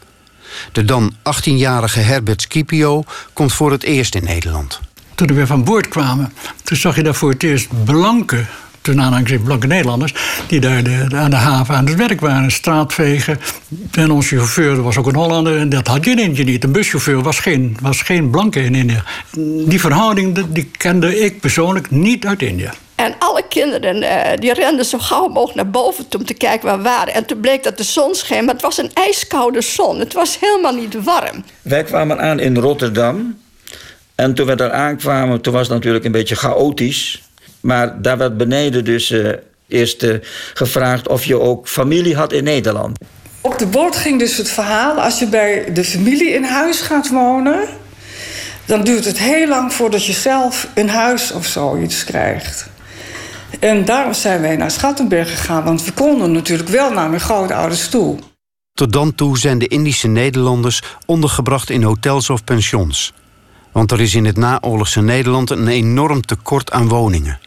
De 0.72 0.86
dan 0.86 1.14
18-jarige 1.14 2.00
Herbert 2.00 2.42
Scipio 2.42 3.04
komt 3.34 3.54
voor 3.54 3.72
het 3.72 3.84
eerst 3.84 4.16
in 4.16 4.24
Nederland. 4.24 4.80
Toen 5.16 5.28
we 5.28 5.34
weer 5.34 5.48
van 5.48 5.64
boord 5.64 5.88
kwamen, 5.88 6.34
toen 6.64 6.78
zag 6.78 6.96
je 6.96 7.04
daar 7.04 7.16
voor 7.16 7.30
het 7.30 7.44
eerst 7.44 7.84
blanke 7.84 8.46
toen 8.84 9.02
aanhalingstekens 9.02 9.48
blanke 9.48 9.68
Nederlanders, 9.68 10.14
die 10.48 10.60
daar 10.60 10.84
de, 10.84 11.06
de, 11.08 11.16
aan 11.16 11.30
de 11.30 11.36
haven 11.36 11.76
aan 11.76 11.86
het 11.86 11.96
werk 11.96 12.20
waren. 12.20 12.52
Straatvegen. 12.52 13.40
En 13.92 14.12
onze 14.12 14.36
chauffeur 14.36 14.82
was 14.82 14.98
ook 14.98 15.08
een 15.08 15.16
Hollander. 15.16 15.58
En 15.58 15.70
dat 15.70 15.88
had 15.88 16.06
je 16.06 16.12
in 16.12 16.20
Indië 16.20 16.44
niet. 16.44 16.64
Een 16.64 16.72
buschauffeur 16.72 17.22
was 17.22 17.40
geen, 17.40 17.78
was 17.82 18.02
geen 18.02 18.30
blanke 18.30 18.64
in 18.64 18.76
India. 18.76 19.04
Die 19.66 19.80
verhouding 19.80 20.46
die 20.50 20.72
kende 20.78 21.20
ik 21.20 21.40
persoonlijk 21.40 21.92
niet 21.92 22.26
uit 22.26 22.42
India. 22.42 22.74
En 22.96 23.16
alle 23.20 23.44
kinderen 23.50 23.96
uh, 23.96 24.38
die 24.40 24.54
renden 24.54 24.86
zo 24.86 24.98
gauw 24.98 25.28
mogelijk 25.28 25.56
naar 25.56 25.70
boven 25.70 26.08
toe 26.08 26.20
om 26.20 26.26
te 26.26 26.34
kijken 26.34 26.68
waar 26.68 26.78
we 26.78 26.84
waren. 26.84 27.14
En 27.14 27.26
toen 27.26 27.40
bleek 27.40 27.64
dat 27.64 27.78
de 27.78 27.84
zon 27.84 28.16
scheen, 28.16 28.46
maar 28.46 28.54
het 28.54 28.64
was 28.64 28.78
een 28.78 28.92
ijskoude 28.94 29.62
zon. 29.62 30.00
Het 30.00 30.14
was 30.14 30.38
helemaal 30.40 30.76
niet 30.76 31.04
warm. 31.04 31.44
Wij 31.62 31.84
kwamen 31.84 32.20
aan 32.20 32.40
in 32.40 32.58
Rotterdam. 32.58 33.42
En 34.16 34.34
toen 34.34 34.48
we 34.48 34.56
daar 34.56 34.72
aankwamen, 34.72 35.42
toen 35.42 35.54
was 35.54 35.62
het 35.62 35.72
natuurlijk 35.72 36.06
een 36.06 36.12
beetje 36.12 36.36
chaotisch. 36.36 37.22
Maar 37.64 38.02
daar 38.02 38.18
werd 38.18 38.38
beneden 38.38 38.86
dus 38.86 39.12
uh, 39.12 39.32
eerst 39.68 40.04
uh, 40.04 40.16
gevraagd 40.54 41.08
of 41.08 41.26
je 41.26 41.40
ook 41.40 41.68
familie 41.68 42.16
had 42.16 42.34
in 42.34 42.44
Nederland. 42.44 42.98
Op 43.42 43.58
de 43.58 43.66
boot 43.66 43.96
ging 43.96 44.20
dus 44.20 44.38
het 44.38 44.50
verhaal: 44.50 45.02
als 45.02 45.20
je 45.20 45.28
bij 45.28 45.74
de 45.74 45.84
familie 45.84 46.30
in 46.30 46.44
huis 46.44 46.82
gaat 46.82 47.10
wonen, 47.10 47.68
dan 48.66 48.84
duurt 48.84 49.06
het 49.06 49.18
heel 49.18 49.48
lang 49.48 49.74
voordat 49.74 50.06
je 50.06 50.14
zelf 50.14 50.68
een 50.76 50.90
huis 50.90 51.32
of 51.32 51.46
zoiets 51.46 52.04
krijgt. 52.04 52.70
En 53.60 53.86
daarom 53.86 54.14
zijn 54.14 54.42
wij 54.42 54.56
naar 54.56 54.72
Schattenberg 54.72 55.32
gegaan, 55.32 55.64
want 55.64 55.86
we 55.86 55.92
konden 55.92 56.32
natuurlijk 56.32 56.70
wel 56.70 56.92
naar 56.92 57.10
mijn 57.10 57.22
grootouders 57.22 57.90
toe. 57.90 58.20
Tot 58.74 58.94
dan 58.94 59.16
toe 59.16 59.38
zijn 59.38 59.58
de 59.58 59.68
Indische 59.68 60.08
Nederlanders 60.08 60.82
ondergebracht 61.06 61.70
in 61.70 61.84
hotels 61.84 62.30
of 62.30 62.44
pensions. 62.44 63.14
Want 63.72 63.92
er 63.92 64.02
is 64.02 64.16
in 64.16 64.26
het 64.26 64.38
naoorlogse 64.38 65.02
Nederland 65.02 65.50
een 65.50 65.68
enorm 65.68 66.22
tekort 66.22 66.72
aan 66.72 66.88
woningen. 66.88 67.40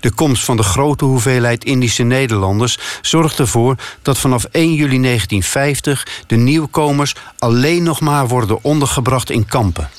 De 0.00 0.12
komst 0.12 0.44
van 0.44 0.56
de 0.56 0.62
grote 0.62 1.04
hoeveelheid 1.04 1.64
Indische 1.64 2.02
Nederlanders 2.02 2.78
zorgt 3.00 3.38
ervoor 3.38 3.76
dat 4.02 4.18
vanaf 4.18 4.44
1 4.44 4.74
juli 4.74 5.00
1950 5.00 6.06
de 6.26 6.36
nieuwkomers 6.36 7.14
alleen 7.38 7.82
nog 7.82 8.00
maar 8.00 8.28
worden 8.28 8.58
ondergebracht 8.62 9.30
in 9.30 9.46
kampen. 9.46 9.90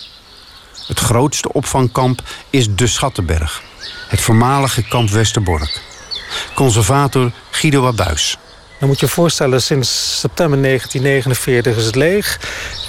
Het 0.88 1.00
grootste 1.00 1.54
opvangkamp 1.54 2.22
is 2.50 2.76
De 2.76 2.88
Schattenberg, 2.88 3.62
het 4.08 4.22
voormalige 4.22 4.88
kamp 4.88 5.10
Westerbork. 5.10 5.82
Conservator 6.56 7.32
Guido 7.52 7.88
Abuis. 7.88 8.38
Dan 8.82 8.90
moet 8.90 9.00
je 9.00 9.06
je 9.06 9.12
voorstellen, 9.12 9.62
sinds 9.62 10.20
september 10.20 10.62
1949 10.62 11.78
is 11.78 11.86
het 11.86 11.96
leeg. 11.96 12.40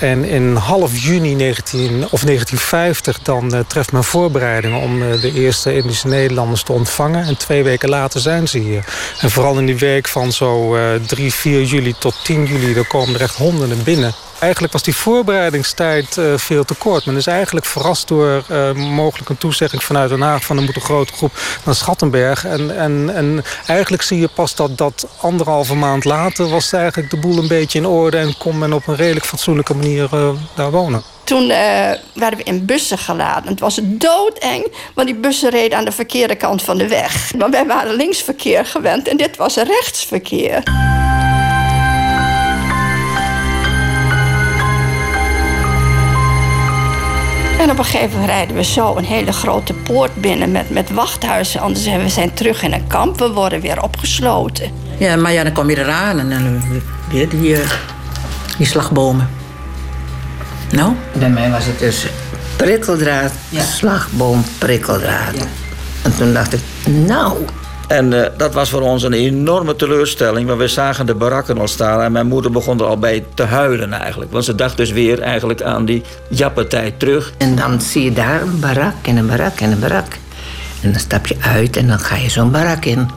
En 0.00 0.24
in 0.24 0.54
half 0.54 0.98
juni 0.98 1.34
19, 1.34 1.88
of 2.10 2.24
1950 2.24 3.18
dan 3.22 3.54
uh, 3.54 3.60
treft 3.66 3.92
men 3.92 4.04
voorbereidingen... 4.04 4.80
om 4.80 5.02
uh, 5.02 5.20
de 5.20 5.32
eerste 5.32 5.74
Indische 5.74 6.08
Nederlanders 6.08 6.62
te 6.62 6.72
ontvangen. 6.72 7.24
En 7.24 7.36
twee 7.36 7.62
weken 7.62 7.88
later 7.88 8.20
zijn 8.20 8.48
ze 8.48 8.58
hier. 8.58 8.84
En 9.20 9.30
vooral 9.30 9.58
in 9.58 9.66
die 9.66 9.78
week 9.78 10.08
van 10.08 10.32
zo 10.32 10.76
uh, 10.76 10.94
3, 11.06 11.32
4 11.32 11.62
juli 11.62 11.94
tot 11.98 12.14
10 12.24 12.44
juli... 12.44 12.74
dan 12.74 12.86
komen 12.86 13.14
er 13.14 13.20
echt 13.20 13.36
honderden 13.36 13.82
binnen 13.82 14.14
eigenlijk 14.42 14.72
was 14.72 14.82
die 14.82 14.96
voorbereidingstijd 14.96 16.16
uh, 16.16 16.36
veel 16.36 16.64
te 16.64 16.74
kort. 16.74 17.06
Men 17.06 17.16
is 17.16 17.26
eigenlijk 17.26 17.66
verrast 17.66 18.08
door 18.08 18.42
uh, 18.50 18.72
mogelijk 18.72 19.28
een 19.28 19.38
toezegging 19.38 19.82
vanuit 19.82 20.10
Den 20.10 20.20
Haag... 20.20 20.44
van 20.44 20.56
er 20.56 20.62
moet 20.62 20.76
een 20.76 20.82
grote 20.82 21.12
groep 21.12 21.32
naar 21.64 21.74
Schattenberg. 21.74 22.44
En, 22.44 22.76
en, 22.76 23.14
en 23.14 23.44
eigenlijk 23.66 24.02
zie 24.02 24.20
je 24.20 24.28
pas 24.28 24.54
dat, 24.54 24.78
dat 24.78 25.06
anderhalve 25.20 25.74
maand 25.74 26.04
later... 26.04 26.48
was 26.48 26.72
eigenlijk 26.72 27.10
de 27.10 27.16
boel 27.16 27.38
een 27.38 27.48
beetje 27.48 27.78
in 27.78 27.86
orde... 27.86 28.16
en 28.16 28.36
kon 28.38 28.58
men 28.58 28.72
op 28.72 28.86
een 28.86 28.96
redelijk 28.96 29.26
fatsoenlijke 29.26 29.74
manier 29.74 30.08
uh, 30.14 30.28
daar 30.54 30.70
wonen. 30.70 31.02
Toen 31.24 31.48
werden 32.14 32.36
we 32.36 32.42
in 32.42 32.64
bussen 32.64 32.98
geladen. 32.98 33.50
Het 33.50 33.60
was 33.60 33.80
doodeng, 33.82 34.66
want 34.94 35.08
die 35.08 35.16
bussen 35.16 35.50
reden 35.50 35.78
aan 35.78 35.84
de 35.84 35.92
verkeerde 35.92 36.34
kant 36.34 36.62
van 36.62 36.78
de 36.78 36.88
weg. 36.88 37.34
Maar 37.34 37.50
wij 37.50 37.66
waren 37.66 37.94
linksverkeer 37.94 38.66
gewend 38.66 39.08
en 39.08 39.16
dit 39.16 39.36
was 39.36 39.56
rechtsverkeer. 39.56 40.62
En 47.62 47.70
op 47.70 47.78
een 47.78 47.84
gegeven 47.84 48.10
moment 48.10 48.28
rijden 48.28 48.56
we 48.56 48.64
zo 48.64 48.96
een 48.96 49.04
hele 49.04 49.32
grote 49.32 49.74
poort 49.74 50.14
binnen 50.14 50.52
met, 50.52 50.70
met 50.70 50.90
wachthuizen. 50.90 51.60
Anders 51.60 51.84
zijn 51.84 52.02
we 52.02 52.08
zijn 52.08 52.34
terug 52.34 52.62
in 52.62 52.72
een 52.72 52.86
kamp. 52.86 53.18
We 53.18 53.32
worden 53.32 53.60
weer 53.60 53.82
opgesloten. 53.82 54.70
Ja, 54.98 55.16
maar 55.16 55.32
ja, 55.32 55.42
dan 55.42 55.52
kom 55.52 55.70
je 55.70 55.78
eraan 55.78 56.18
en 56.18 56.30
dan 56.30 56.62
weer 57.10 57.28
die, 57.28 57.50
uh, 57.50 57.70
die 58.58 58.66
slagbomen. 58.66 59.30
Nou? 60.70 60.92
Bij 61.12 61.30
mij 61.30 61.50
was 61.50 61.64
het 61.64 61.78
dus 61.78 62.06
prikkeldraad, 62.56 63.32
ja. 63.48 63.62
slagboom, 63.62 64.44
prikkeldraad. 64.58 65.34
Ja. 65.34 65.44
En 66.02 66.16
toen 66.16 66.32
dacht 66.32 66.52
ik, 66.52 66.60
nou, 66.84 67.36
en 67.88 68.12
uh, 68.12 68.26
dat 68.36 68.54
was 68.54 68.70
voor 68.70 68.80
ons 68.80 69.02
een 69.02 69.12
enorme 69.12 69.76
teleurstelling. 69.76 70.46
Want 70.46 70.60
we 70.60 70.68
zagen 70.68 71.06
de 71.06 71.14
barakken 71.14 71.58
al 71.58 71.68
staan. 71.68 72.02
En 72.02 72.12
mijn 72.12 72.26
moeder 72.26 72.50
begon 72.50 72.78
er 72.78 72.86
al 72.86 72.98
bij 72.98 73.24
te 73.34 73.42
huilen 73.42 73.92
eigenlijk. 73.92 74.32
Want 74.32 74.44
ze 74.44 74.54
dacht 74.54 74.76
dus 74.76 74.90
weer 74.90 75.20
eigenlijk 75.20 75.62
aan 75.62 75.84
die 75.84 76.02
jappentijd 76.28 76.98
terug. 76.98 77.32
En 77.38 77.54
dan 77.54 77.80
zie 77.80 78.04
je 78.04 78.12
daar 78.12 78.42
een 78.42 78.60
barak 78.60 78.94
en 79.02 79.16
een 79.16 79.26
barak 79.26 79.60
en 79.60 79.70
een 79.70 79.80
barak. 79.80 80.18
En 80.82 80.90
dan 80.90 81.00
stap 81.00 81.26
je 81.26 81.36
uit 81.40 81.76
en 81.76 81.86
dan 81.86 81.98
ga 81.98 82.16
je 82.16 82.30
zo'n 82.30 82.50
barak 82.50 82.84
in. 82.84 83.10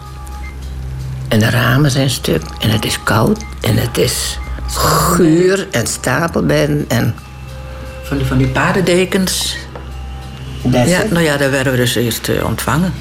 En 1.27 1.39
de 1.39 1.49
ramen 1.49 1.91
zijn 1.91 2.09
stuk 2.09 2.41
en 2.59 2.69
het 2.69 2.85
is 2.85 3.03
koud 3.03 3.39
en 3.61 3.77
het 3.77 3.97
is 3.97 4.37
guur 4.67 5.67
en 5.71 5.87
stapelbedden 5.87 6.85
en... 6.87 7.15
Van 8.03 8.17
die, 8.17 8.25
van 8.25 8.37
die 8.37 8.47
paardendekens. 8.47 9.57
Ja, 10.71 11.03
nou 11.09 11.23
ja, 11.23 11.37
daar 11.37 11.51
werden 11.51 11.71
we 11.71 11.77
dus 11.77 11.95
eerst 11.95 12.27
uh, 12.27 12.45
ontvangen. 12.45 12.93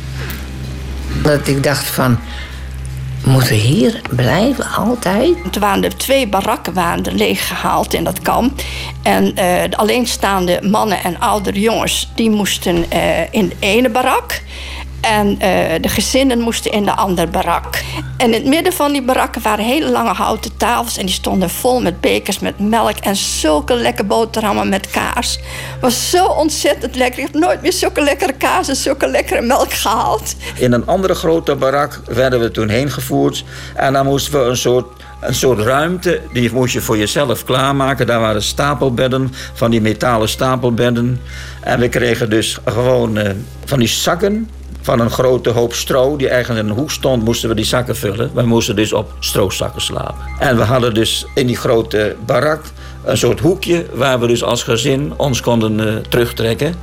Dat 1.23 1.49
ik 1.49 1.63
dacht 1.63 1.87
van, 1.87 2.19
moeten 3.25 3.49
we 3.49 3.55
hier 3.55 4.01
blijven 4.11 4.67
altijd? 4.71 5.37
Er 5.53 5.61
waren 5.61 5.97
twee 5.97 6.29
barakken 6.29 6.73
waren 6.73 7.15
leeggehaald 7.15 7.95
in 7.95 8.05
dat 8.05 8.21
kamp. 8.21 8.63
En 9.03 9.25
uh, 9.25 9.35
de 9.71 9.77
alleenstaande 9.77 10.61
mannen 10.63 11.03
en 11.03 11.21
oudere 11.21 11.61
jongens... 11.61 12.11
die 12.15 12.31
moesten 12.31 12.77
uh, 12.77 13.21
in 13.31 13.49
de 13.49 13.57
ene 13.59 13.91
barak. 13.91 14.43
En 15.05 15.29
uh, 15.29 15.39
de 15.81 15.89
gezinnen 15.89 16.41
moesten 16.41 16.71
in 16.71 16.85
de 16.85 16.95
andere 16.95 17.27
barak. 17.27 17.83
En 18.17 18.27
in 18.27 18.33
het 18.33 18.45
midden 18.45 18.73
van 18.73 18.93
die 18.93 19.03
barakken 19.03 19.43
waren 19.43 19.65
hele 19.65 19.91
lange 19.91 20.13
houten 20.13 20.57
tafels. 20.57 20.97
En 20.97 21.07
die 21.07 21.15
stonden 21.15 21.51
vol 21.51 21.81
met 21.81 22.01
bekers 22.01 22.39
met 22.39 22.59
melk. 22.59 22.97
En 22.97 23.17
zulke 23.17 23.75
lekkere 23.75 24.09
boterhammen 24.09 24.69
met 24.69 24.91
kaas. 24.91 25.39
Was 25.81 26.11
zo 26.11 26.27
ontzettend 26.27 26.95
lekker. 26.95 27.19
Ik 27.19 27.31
heb 27.33 27.41
nooit 27.41 27.63
meer 27.63 27.73
zulke 27.73 28.01
lekkere 28.01 28.33
kaas 28.33 28.69
en 28.69 28.77
zulke 28.77 29.07
lekkere 29.07 29.41
melk 29.41 29.73
gehaald. 29.73 30.35
In 30.57 30.73
een 30.73 30.87
andere 30.87 31.15
grote 31.15 31.55
barak 31.55 32.01
werden 32.07 32.41
we 32.41 32.51
toen 32.51 32.69
heen 32.69 32.91
gevoerd. 32.91 33.45
En 33.75 33.93
dan 33.93 34.07
moesten 34.07 34.41
we 34.41 34.49
een 34.49 34.57
soort 34.57 34.87
een 35.21 35.35
soort 35.35 35.59
ruimte, 35.59 36.21
die 36.33 36.53
moest 36.53 36.73
je 36.73 36.81
voor 36.81 36.99
jezelf 36.99 37.45
klaarmaken. 37.45 38.07
Daar 38.07 38.21
waren 38.21 38.43
stapelbedden, 38.43 39.33
van 39.53 39.71
die 39.71 39.81
metalen 39.81 40.29
stapelbedden. 40.29 41.21
En 41.61 41.81
we 41.81 41.89
kregen 41.89 42.31
dus 42.31 42.59
gewoon 42.65 43.19
uh, 43.19 43.31
van 43.65 43.79
die 43.79 43.89
zakken 43.89 44.49
van 44.85 45.01
een 45.01 45.11
grote 45.11 45.51
hoop 45.51 45.75
stro 45.75 46.17
die 46.17 46.29
eigenlijk 46.29 46.65
in 46.65 46.71
een 46.71 46.77
hoek 46.77 46.91
stond, 46.91 47.25
moesten 47.25 47.49
we 47.49 47.55
die 47.55 47.65
zakken 47.65 47.97
vullen. 47.97 48.31
We 48.35 48.43
moesten 48.43 48.77
dus 48.77 48.93
op 48.93 49.13
stroozakken 49.19 49.81
slapen. 49.81 50.25
En 50.39 50.57
we 50.57 50.63
hadden 50.63 50.95
dus 50.95 51.27
in 51.35 51.47
die 51.47 51.57
grote 51.57 52.17
barak 52.27 52.63
een 53.05 53.17
soort 53.17 53.41
hoekje 53.41 53.87
waar 53.93 54.21
we 54.21 54.27
dus 54.27 54.43
als 54.43 54.63
gezin 54.63 55.13
ons 55.17 55.41
konden 55.41 55.79
uh, 55.79 55.97
terugtrekken. 55.97 56.75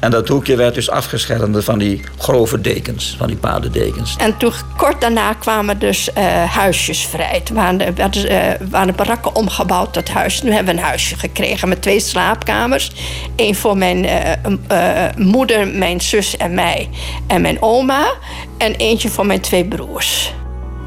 En 0.00 0.10
dat 0.10 0.28
hoekje 0.28 0.56
werd 0.56 0.74
dus 0.74 0.90
afgeschermd 0.90 1.64
van 1.64 1.78
die 1.78 2.02
grove 2.18 2.60
dekens, 2.60 3.14
van 3.18 3.26
die 3.26 3.36
paardendekens. 3.36 4.16
En 4.18 4.36
toen 4.36 4.52
kort 4.76 5.00
daarna 5.00 5.32
kwamen 5.32 5.78
dus 5.78 6.08
uh, 6.18 6.24
huisjes 6.44 7.06
vrij. 7.06 7.40
Toen 7.44 7.56
waren, 7.56 7.94
werden, 7.94 8.32
uh, 8.32 8.68
waren 8.70 8.94
barakken 8.94 9.34
omgebouwd 9.34 9.92
tot 9.92 10.08
huis. 10.08 10.42
Nu 10.42 10.52
hebben 10.52 10.74
we 10.74 10.80
een 10.80 10.86
huisje 10.86 11.16
gekregen 11.16 11.68
met 11.68 11.82
twee 11.82 12.00
slaapkamers. 12.00 12.92
Eén 13.36 13.54
voor 13.54 13.76
mijn 13.76 14.04
uh, 14.04 15.04
moeder, 15.16 15.68
mijn 15.68 16.00
zus 16.00 16.36
en 16.36 16.54
mij 16.54 16.88
en 17.26 17.40
mijn 17.40 17.62
oma. 17.62 18.12
En 18.58 18.74
eentje 18.74 19.08
voor 19.08 19.26
mijn 19.26 19.40
twee 19.40 19.64
broers. 19.64 20.34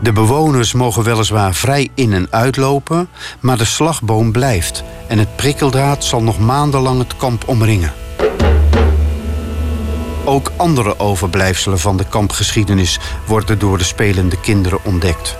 De 0.01 0.11
bewoners 0.11 0.73
mogen 0.73 1.03
weliswaar 1.03 1.53
vrij 1.53 1.89
in- 1.95 2.13
en 2.13 2.27
uitlopen, 2.29 3.09
maar 3.39 3.57
de 3.57 3.65
slagboom 3.65 4.31
blijft. 4.31 4.83
En 5.07 5.17
het 5.17 5.35
prikkeldraad 5.35 6.03
zal 6.03 6.21
nog 6.21 6.39
maandenlang 6.39 6.99
het 6.99 7.17
kamp 7.17 7.47
omringen. 7.47 7.93
Ook 10.29 10.51
andere 10.57 10.99
overblijfselen 10.99 11.79
van 11.79 11.97
de 11.97 12.05
kampgeschiedenis 12.05 12.99
worden 13.25 13.59
door 13.59 13.77
de 13.77 13.83
spelende 13.83 14.39
kinderen 14.39 14.79
ontdekt. 14.83 15.37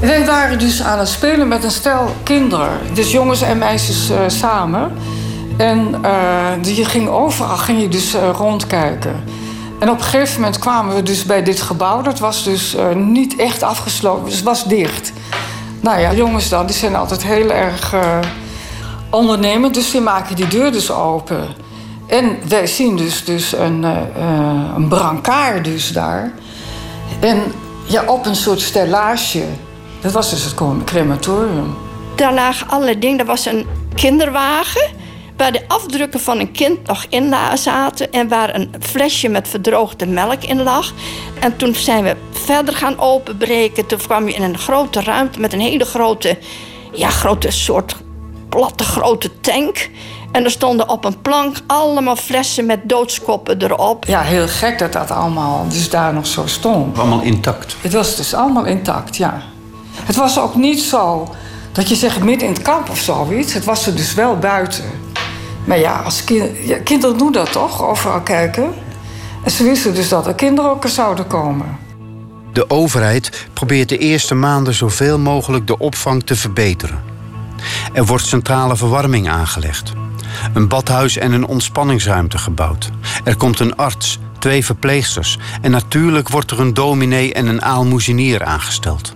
Wij 0.00 0.26
waren 0.26 0.58
dus 0.58 0.82
aan 0.82 0.98
het 0.98 1.08
spelen 1.08 1.48
met 1.48 1.64
een 1.64 1.70
stel 1.70 2.14
kinderen, 2.22 2.70
dus 2.94 3.12
jongens 3.12 3.42
en 3.42 3.58
meisjes 3.58 4.10
uh, 4.10 4.16
samen. 4.26 4.92
En 5.56 5.94
uh, 6.04 6.76
je 6.76 6.84
ging 6.84 7.08
overal 7.08 7.56
ging 7.56 7.80
je 7.80 7.88
dus 7.88 8.14
uh, 8.14 8.30
rondkijken. 8.32 9.24
En 9.80 9.90
op 9.90 9.98
een 9.98 10.04
gegeven 10.04 10.40
moment 10.40 10.58
kwamen 10.58 10.94
we 10.94 11.02
dus 11.02 11.24
bij 11.24 11.42
dit 11.42 11.60
gebouw. 11.60 12.02
Dat 12.02 12.18
was 12.18 12.44
dus 12.44 12.76
niet 12.94 13.36
echt 13.36 13.62
afgesloten, 13.62 14.24
dus 14.24 14.34
het 14.34 14.44
was 14.44 14.64
dicht. 14.64 15.12
Nou 15.80 16.00
ja, 16.00 16.12
jongens 16.12 16.48
dan, 16.48 16.66
die 16.66 16.76
zijn 16.76 16.96
altijd 16.96 17.22
heel 17.22 17.52
erg 17.52 17.94
ondernemend, 19.10 19.74
dus 19.74 19.90
die 19.90 20.00
maken 20.00 20.36
die 20.36 20.48
deur 20.48 20.72
dus 20.72 20.90
open. 20.90 21.64
En 22.06 22.38
wij 22.48 22.66
zien 22.66 22.96
dus, 22.96 23.24
dus 23.24 23.52
een, 23.52 23.82
uh, 23.82 23.98
een 24.76 24.88
brancard 24.88 25.64
dus 25.64 25.92
daar. 25.92 26.32
En 27.20 27.42
ja, 27.86 28.04
op 28.06 28.26
een 28.26 28.36
soort 28.36 28.60
stellage. 28.60 29.44
Dat 30.00 30.12
was 30.12 30.30
dus 30.30 30.44
het 30.44 30.54
crematorium. 30.84 31.76
Daar 32.16 32.34
lagen 32.34 32.68
allerlei 32.68 32.98
dingen. 32.98 33.18
Er 33.18 33.24
was 33.26 33.46
een 33.46 33.66
kinderwagen 33.94 34.90
waar 35.36 35.52
de 35.52 35.68
afdrukken 35.68 36.20
van 36.20 36.38
een 36.38 36.52
kind 36.52 36.86
nog 36.86 37.06
in 37.08 37.34
zaten... 37.54 38.12
en 38.12 38.28
waar 38.28 38.54
een 38.54 38.74
flesje 38.80 39.28
met 39.28 39.48
verdroogde 39.48 40.06
melk 40.06 40.42
in 40.42 40.62
lag. 40.62 40.92
En 41.40 41.56
toen 41.56 41.74
zijn 41.74 42.04
we 42.04 42.16
verder 42.30 42.74
gaan 42.74 42.98
openbreken. 42.98 43.86
Toen 43.86 43.98
kwam 43.98 44.28
je 44.28 44.34
in 44.34 44.42
een 44.42 44.58
grote 44.58 45.00
ruimte 45.00 45.40
met 45.40 45.52
een 45.52 45.60
hele 45.60 45.84
grote... 45.84 46.38
ja, 46.92 47.08
grote 47.08 47.50
soort 47.50 47.96
platte 48.48 48.84
grote 48.84 49.40
tank... 49.40 49.90
En 50.36 50.44
er 50.44 50.50
stonden 50.50 50.88
op 50.88 51.04
een 51.04 51.20
plank 51.20 51.56
allemaal 51.66 52.16
flessen 52.16 52.66
met 52.66 52.80
doodskoppen 52.84 53.62
erop. 53.62 54.04
Ja, 54.04 54.20
heel 54.20 54.48
gek 54.48 54.78
dat 54.78 54.92
dat 54.92 55.10
allemaal 55.10 55.66
dus 55.68 55.90
daar 55.90 56.14
nog 56.14 56.26
zo 56.26 56.46
stond. 56.46 56.98
Allemaal 56.98 57.22
intact? 57.22 57.76
Het 57.80 57.92
was 57.92 58.16
dus 58.16 58.34
allemaal 58.34 58.64
intact, 58.64 59.16
ja. 59.16 59.42
Het 60.04 60.16
was 60.16 60.38
ook 60.38 60.54
niet 60.54 60.80
zo 60.80 61.34
dat 61.72 61.88
je 61.88 61.94
zegt 61.94 62.22
midden 62.22 62.48
in 62.48 62.54
het 62.54 62.62
kamp 62.62 62.90
of 62.90 62.98
zoiets. 62.98 63.52
Het 63.52 63.64
was 63.64 63.86
er 63.86 63.96
dus 63.96 64.14
wel 64.14 64.38
buiten. 64.38 64.84
Maar 65.64 65.78
ja, 65.78 66.00
als 66.04 66.24
kind, 66.24 66.50
ja, 66.64 66.78
kinderen 66.78 67.18
doen 67.18 67.32
dat 67.32 67.52
toch, 67.52 67.82
overal 67.82 68.20
kijken. 68.20 68.74
Ze 69.46 69.64
wisten 69.64 69.94
dus 69.94 70.08
dat 70.08 70.26
er 70.26 70.34
kinderen 70.34 70.70
ook 70.70 70.86
zouden 70.86 71.26
komen. 71.26 71.78
De 72.52 72.70
overheid 72.70 73.46
probeert 73.52 73.88
de 73.88 73.98
eerste 73.98 74.34
maanden 74.34 74.74
zoveel 74.74 75.18
mogelijk 75.18 75.66
de 75.66 75.78
opvang 75.78 76.22
te 76.22 76.36
verbeteren. 76.36 77.02
Er 77.92 78.06
wordt 78.06 78.26
centrale 78.26 78.76
verwarming 78.76 79.28
aangelegd. 79.28 79.92
Een 80.54 80.68
badhuis 80.68 81.16
en 81.16 81.32
een 81.32 81.46
ontspanningsruimte 81.46 82.38
gebouwd. 82.38 82.90
Er 83.24 83.36
komt 83.36 83.60
een 83.60 83.76
arts, 83.76 84.18
twee 84.38 84.64
verpleegsters 84.64 85.38
en 85.60 85.70
natuurlijk 85.70 86.28
wordt 86.28 86.50
er 86.50 86.60
een 86.60 86.74
dominee 86.74 87.34
en 87.34 87.46
een 87.46 87.62
aalmoezenier 87.62 88.44
aangesteld. 88.44 89.14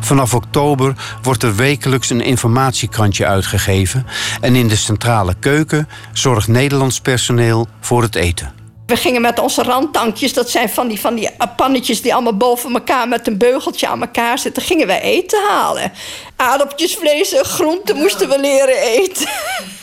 Vanaf 0.00 0.34
oktober 0.34 0.94
wordt 1.22 1.42
er 1.42 1.54
wekelijks 1.54 2.10
een 2.10 2.20
informatiekrantje 2.20 3.26
uitgegeven 3.26 4.06
en 4.40 4.56
in 4.56 4.68
de 4.68 4.76
centrale 4.76 5.34
keuken 5.34 5.88
zorgt 6.12 6.48
Nederlands 6.48 7.00
personeel 7.00 7.68
voor 7.80 8.02
het 8.02 8.14
eten. 8.14 8.61
We 8.92 8.98
gingen 8.98 9.20
met 9.20 9.38
onze 9.38 9.62
randtankjes, 9.62 10.32
dat 10.32 10.50
zijn 10.50 10.68
van 10.68 10.88
die, 10.88 11.00
van 11.00 11.14
die 11.14 11.30
pannetjes 11.56 12.02
die 12.02 12.14
allemaal 12.14 12.36
boven 12.36 12.72
elkaar 12.72 13.08
met 13.08 13.26
een 13.26 13.38
beugeltje 13.38 13.88
aan 13.88 14.00
elkaar 14.00 14.38
zitten, 14.38 14.62
gingen 14.62 14.86
wij 14.86 15.00
eten 15.00 15.42
halen. 15.48 15.92
Aardappeltjes, 16.36 16.96
vlees 16.96 17.32
en 17.32 17.44
groenten 17.44 17.96
moesten 17.96 18.28
we 18.28 18.38
leren 18.40 18.76
eten. 18.76 19.28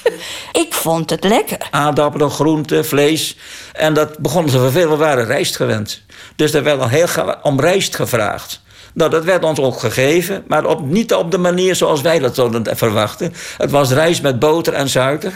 Ik 0.63 0.73
vond 0.73 1.09
het 1.09 1.23
lekker. 1.23 1.57
Aardappelen, 1.71 2.31
groenten, 2.31 2.85
vlees. 2.85 3.37
En 3.73 3.93
dat 3.93 4.17
begonnen 4.17 4.51
ze 4.51 4.59
vervelen. 4.59 4.89
We 4.89 4.95
waren 4.95 5.25
rijst 5.25 5.55
gewend. 5.55 6.01
Dus 6.35 6.53
er 6.53 6.63
werd 6.63 6.81
al 6.81 6.89
heel 6.89 7.07
om 7.41 7.59
rijst 7.59 7.95
gevraagd. 7.95 8.61
Nou, 8.93 9.09
dat 9.09 9.23
werd 9.23 9.43
ons 9.43 9.59
ook 9.59 9.79
gegeven, 9.79 10.43
maar 10.47 10.81
niet 10.81 11.13
op 11.13 11.31
de 11.31 11.37
manier 11.37 11.75
zoals 11.75 12.01
wij 12.01 12.19
dat 12.19 12.35
zouden 12.35 12.77
verwachten. 12.77 13.33
Het 13.57 13.71
was 13.71 13.91
rijst 13.91 14.21
met 14.21 14.39
boter 14.39 14.73
en 14.73 14.89
suiker. 14.89 15.33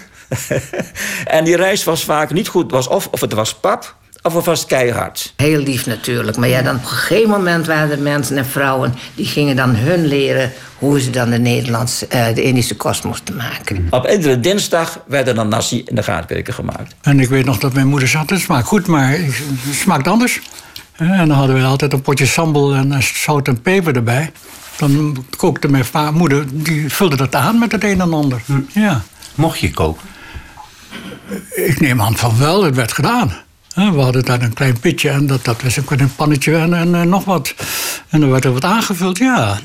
En 1.26 1.44
die 1.44 1.56
rijst 1.56 1.84
was 1.84 2.04
vaak 2.04 2.32
niet 2.32 2.48
goed. 2.48 2.72
Was 2.72 2.88
of, 2.88 3.08
of 3.12 3.22
het 3.22 3.34
was 3.34 3.54
pap, 3.56 3.96
of 4.22 4.34
het 4.34 4.46
was 4.46 4.66
keihard. 4.66 5.34
Heel 5.36 5.60
lief 5.60 5.86
natuurlijk. 5.86 6.38
Maar 6.38 6.50
ja, 6.50 6.62
dan 6.62 6.76
op 6.76 6.82
een 6.82 6.88
gegeven 6.88 7.30
moment 7.30 7.68
waren 7.68 7.92
er 7.92 8.00
mensen 8.00 8.38
en 8.38 8.46
vrouwen... 8.46 8.94
die 9.16 9.26
gingen 9.26 9.56
dan 9.56 9.76
hun 9.76 10.06
leren 10.06 10.52
hoe 10.78 11.02
ze 11.02 11.10
dan 11.10 11.30
de 11.30 11.40
Nederlandse, 11.40 12.08
uh, 12.14 12.26
de 12.36 12.44
Indische 12.44 12.76
kost 12.76 13.04
moesten 13.04 13.36
maken. 13.36 13.88
Op 13.90 14.08
iedere 14.08 14.40
dinsdag 14.40 15.00
werden 15.08 15.36
dan 15.36 15.48
nasi 15.48 15.84
in 15.86 15.96
de 15.96 16.04
gaarkeuken 16.04 16.54
gemaakt. 16.54 16.96
En 17.02 17.20
ik 17.20 17.30
weet 17.30 17.46
nog 17.46 17.58
dat 17.58 17.74
mijn 17.74 17.88
moeder 17.88 18.08
zat, 18.08 18.30
het 18.30 18.40
smaakt 18.40 18.68
goed, 18.68 18.88
maar 18.88 19.12
het 19.12 19.76
smaakt 19.76 20.08
anders. 20.08 20.42
En 20.96 21.28
dan 21.28 21.38
hadden 21.38 21.56
we 21.56 21.64
altijd 21.64 21.94
een 21.94 22.02
potje 22.02 22.26
sambal 22.26 22.74
en 22.74 23.04
zout 23.04 23.48
en 23.48 23.62
peper 23.62 23.96
erbij. 23.96 24.32
Dan 24.78 25.26
kookte 25.38 25.68
mijn 25.68 25.86
moeder, 26.14 26.46
die 26.52 26.94
vulde 26.94 27.16
dat 27.16 27.36
aan 27.36 27.60
met 27.60 27.72
het 27.72 27.84
een 27.84 28.02
en 28.02 28.14
ander. 28.14 28.42
Hm. 28.46 28.80
Ja. 28.80 29.02
Mocht 29.36 29.60
je 29.60 29.72
koken? 29.72 30.13
Ik 31.50 31.80
neem 31.80 32.02
aan 32.02 32.18
van 32.18 32.38
wel, 32.38 32.64
het 32.64 32.76
werd 32.76 32.92
gedaan. 32.92 33.34
We 33.76 33.82
hadden 33.82 34.26
daar 34.26 34.42
een 34.42 34.54
klein 34.54 34.80
pitje 34.80 35.10
en 35.10 35.28
dat, 35.28 35.46
dat 35.46 35.62
was 35.62 35.78
een 35.78 36.16
pannetje 36.16 36.56
en, 36.56 36.74
en, 36.74 36.96
en, 36.96 37.10
nog 37.10 37.26
wat. 37.26 37.54
En 38.10 38.20
dan 38.20 38.32
werd 38.32 38.46
er 38.46 38.54
wat 38.54 38.64
aangevuld, 38.64 39.18
ja. 39.18 39.60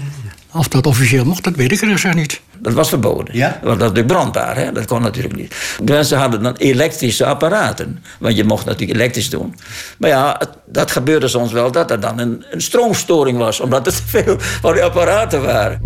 Of 0.53 0.69
dat 0.69 0.87
officieel 0.87 1.25
mocht, 1.25 1.45
dat 1.45 1.55
weet 1.55 1.73
ik 1.73 1.81
er 1.81 1.89
dus 1.89 2.05
niet. 2.15 2.41
Dat 2.61 2.73
was 2.73 2.89
verboden. 2.89 3.37
Ja? 3.37 3.49
Want 3.49 3.63
dat 3.63 3.79
was 3.79 3.79
natuurlijk 3.79 4.07
brandbaar, 4.07 4.57
hè? 4.57 4.73
dat 4.73 4.87
kon 4.87 5.03
natuurlijk 5.03 5.37
niet. 5.37 5.55
De 5.83 5.93
mensen 5.93 6.19
hadden 6.19 6.43
dan 6.43 6.57
elektrische 6.57 7.27
apparaten. 7.27 8.03
Want 8.19 8.37
je 8.37 8.45
mocht 8.45 8.65
natuurlijk 8.65 8.99
elektrisch 8.99 9.31
doen. 9.31 9.55
Maar 9.99 10.11
ja, 10.11 10.41
dat 10.67 10.91
gebeurde 10.91 11.29
soms 11.29 11.53
wel 11.53 11.73
dat 11.73 11.91
er 11.91 12.01
dan 12.01 12.19
een, 12.19 12.45
een 12.51 12.61
stroomstoring 12.61 13.39
was. 13.39 13.61
Omdat 13.61 13.87
er 13.87 13.93
te 13.93 14.03
veel 14.07 14.37
van 14.39 14.73
die 14.73 14.83
apparaten 14.83 15.43
waren. 15.43 15.81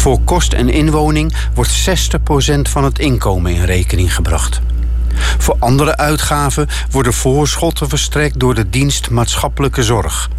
Voor 0.00 0.20
kost 0.20 0.52
en 0.52 0.68
inwoning 0.68 1.34
wordt 1.54 1.88
60% 1.88 2.60
van 2.62 2.84
het 2.84 2.98
inkomen 2.98 3.52
in 3.52 3.64
rekening 3.64 4.14
gebracht. 4.14 4.60
Voor 5.38 5.56
andere 5.58 5.96
uitgaven 5.96 6.68
worden 6.90 7.12
voorschotten 7.12 7.88
verstrekt 7.88 8.40
door 8.40 8.54
de 8.54 8.70
dienst 8.70 9.10
maatschappelijke 9.10 9.82
zorg. 9.82 10.30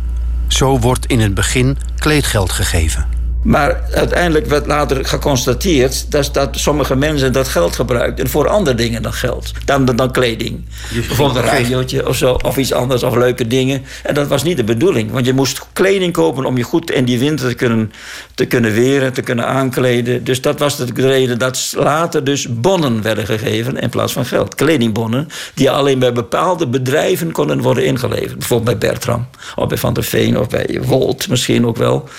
Zo 0.48 0.80
wordt 0.80 1.06
in 1.06 1.20
het 1.20 1.34
begin 1.34 1.78
kleedgeld 1.96 2.52
gegeven. 2.52 3.21
Maar 3.42 3.82
uiteindelijk 3.94 4.46
werd 4.46 4.68
later 4.68 5.06
geconstateerd 5.06 6.12
dat, 6.12 6.34
dat 6.34 6.50
sommige 6.52 6.96
mensen 6.96 7.34
dat 7.34 7.48
geld 7.48 7.76
gebruikten 7.76 8.30
voor 8.30 8.48
andere 8.48 8.76
dingen 8.76 9.02
dan 9.02 9.14
geld, 9.14 9.52
dan, 9.66 9.86
dan, 9.86 10.12
kleding. 10.12 10.66
Bijvoorbeeld 10.94 11.46
een 11.46 11.52
radiootje 11.52 12.08
of 12.08 12.16
zo, 12.16 12.38
of 12.42 12.58
iets 12.58 12.74
anders, 12.74 13.04
of 13.04 13.16
leuke 13.16 13.48
dingen. 13.48 13.84
En 14.04 14.14
dat 14.14 14.28
was 14.28 14.44
niet 14.44 14.58
de 14.58 14.64
bedoeling, 14.64 15.12
want 15.12 15.26
je 15.26 15.34
moest 15.34 15.66
kleding 15.74 16.14
kopen 16.14 16.46
om 16.46 16.58
je 16.58 16.64
goed 16.64 16.92
in 16.92 17.06
die 17.06 17.20
winter 17.20 17.48
te 17.48 17.54
kunnen, 17.54 17.92
te 18.36 18.46
kunnen 18.46 18.74
weren, 18.74 19.14
te 19.14 19.22
kunnen 19.22 19.48
aankleden. 19.48 20.24
Dus 20.24 20.42
dat 20.42 20.60
was 20.60 20.78
de 20.78 20.92
reden 20.96 21.40
dat 21.40 21.74
later 21.78 22.24
dus 22.24 22.60
bonnen 22.60 23.02
werden 23.02 23.26
gegeven 23.26 23.78
in 23.78 23.90
plaats 23.90 24.14
van 24.14 24.26
geld. 24.26 24.56
Kledingbonnen, 24.56 25.28
die 25.54 25.72
alleen 25.72 26.00
bij 26.00 26.14
bepaalde 26.14 26.68
bedrijven 26.68 27.32
konden 27.32 27.62
worden 27.62 27.86
ingeleverd. 27.86 28.38
Bijvoorbeeld 28.38 28.80
bij 28.80 28.90
Bertram, 28.90 29.28
of 29.56 29.68
bij 29.68 29.78
Van 29.78 29.94
der 29.94 30.04
Veen, 30.04 30.40
of 30.40 30.50
bij 30.50 30.80
Wolt 30.82 31.30
misschien 31.30 31.66
ook 31.66 31.78
wel. 31.78 32.10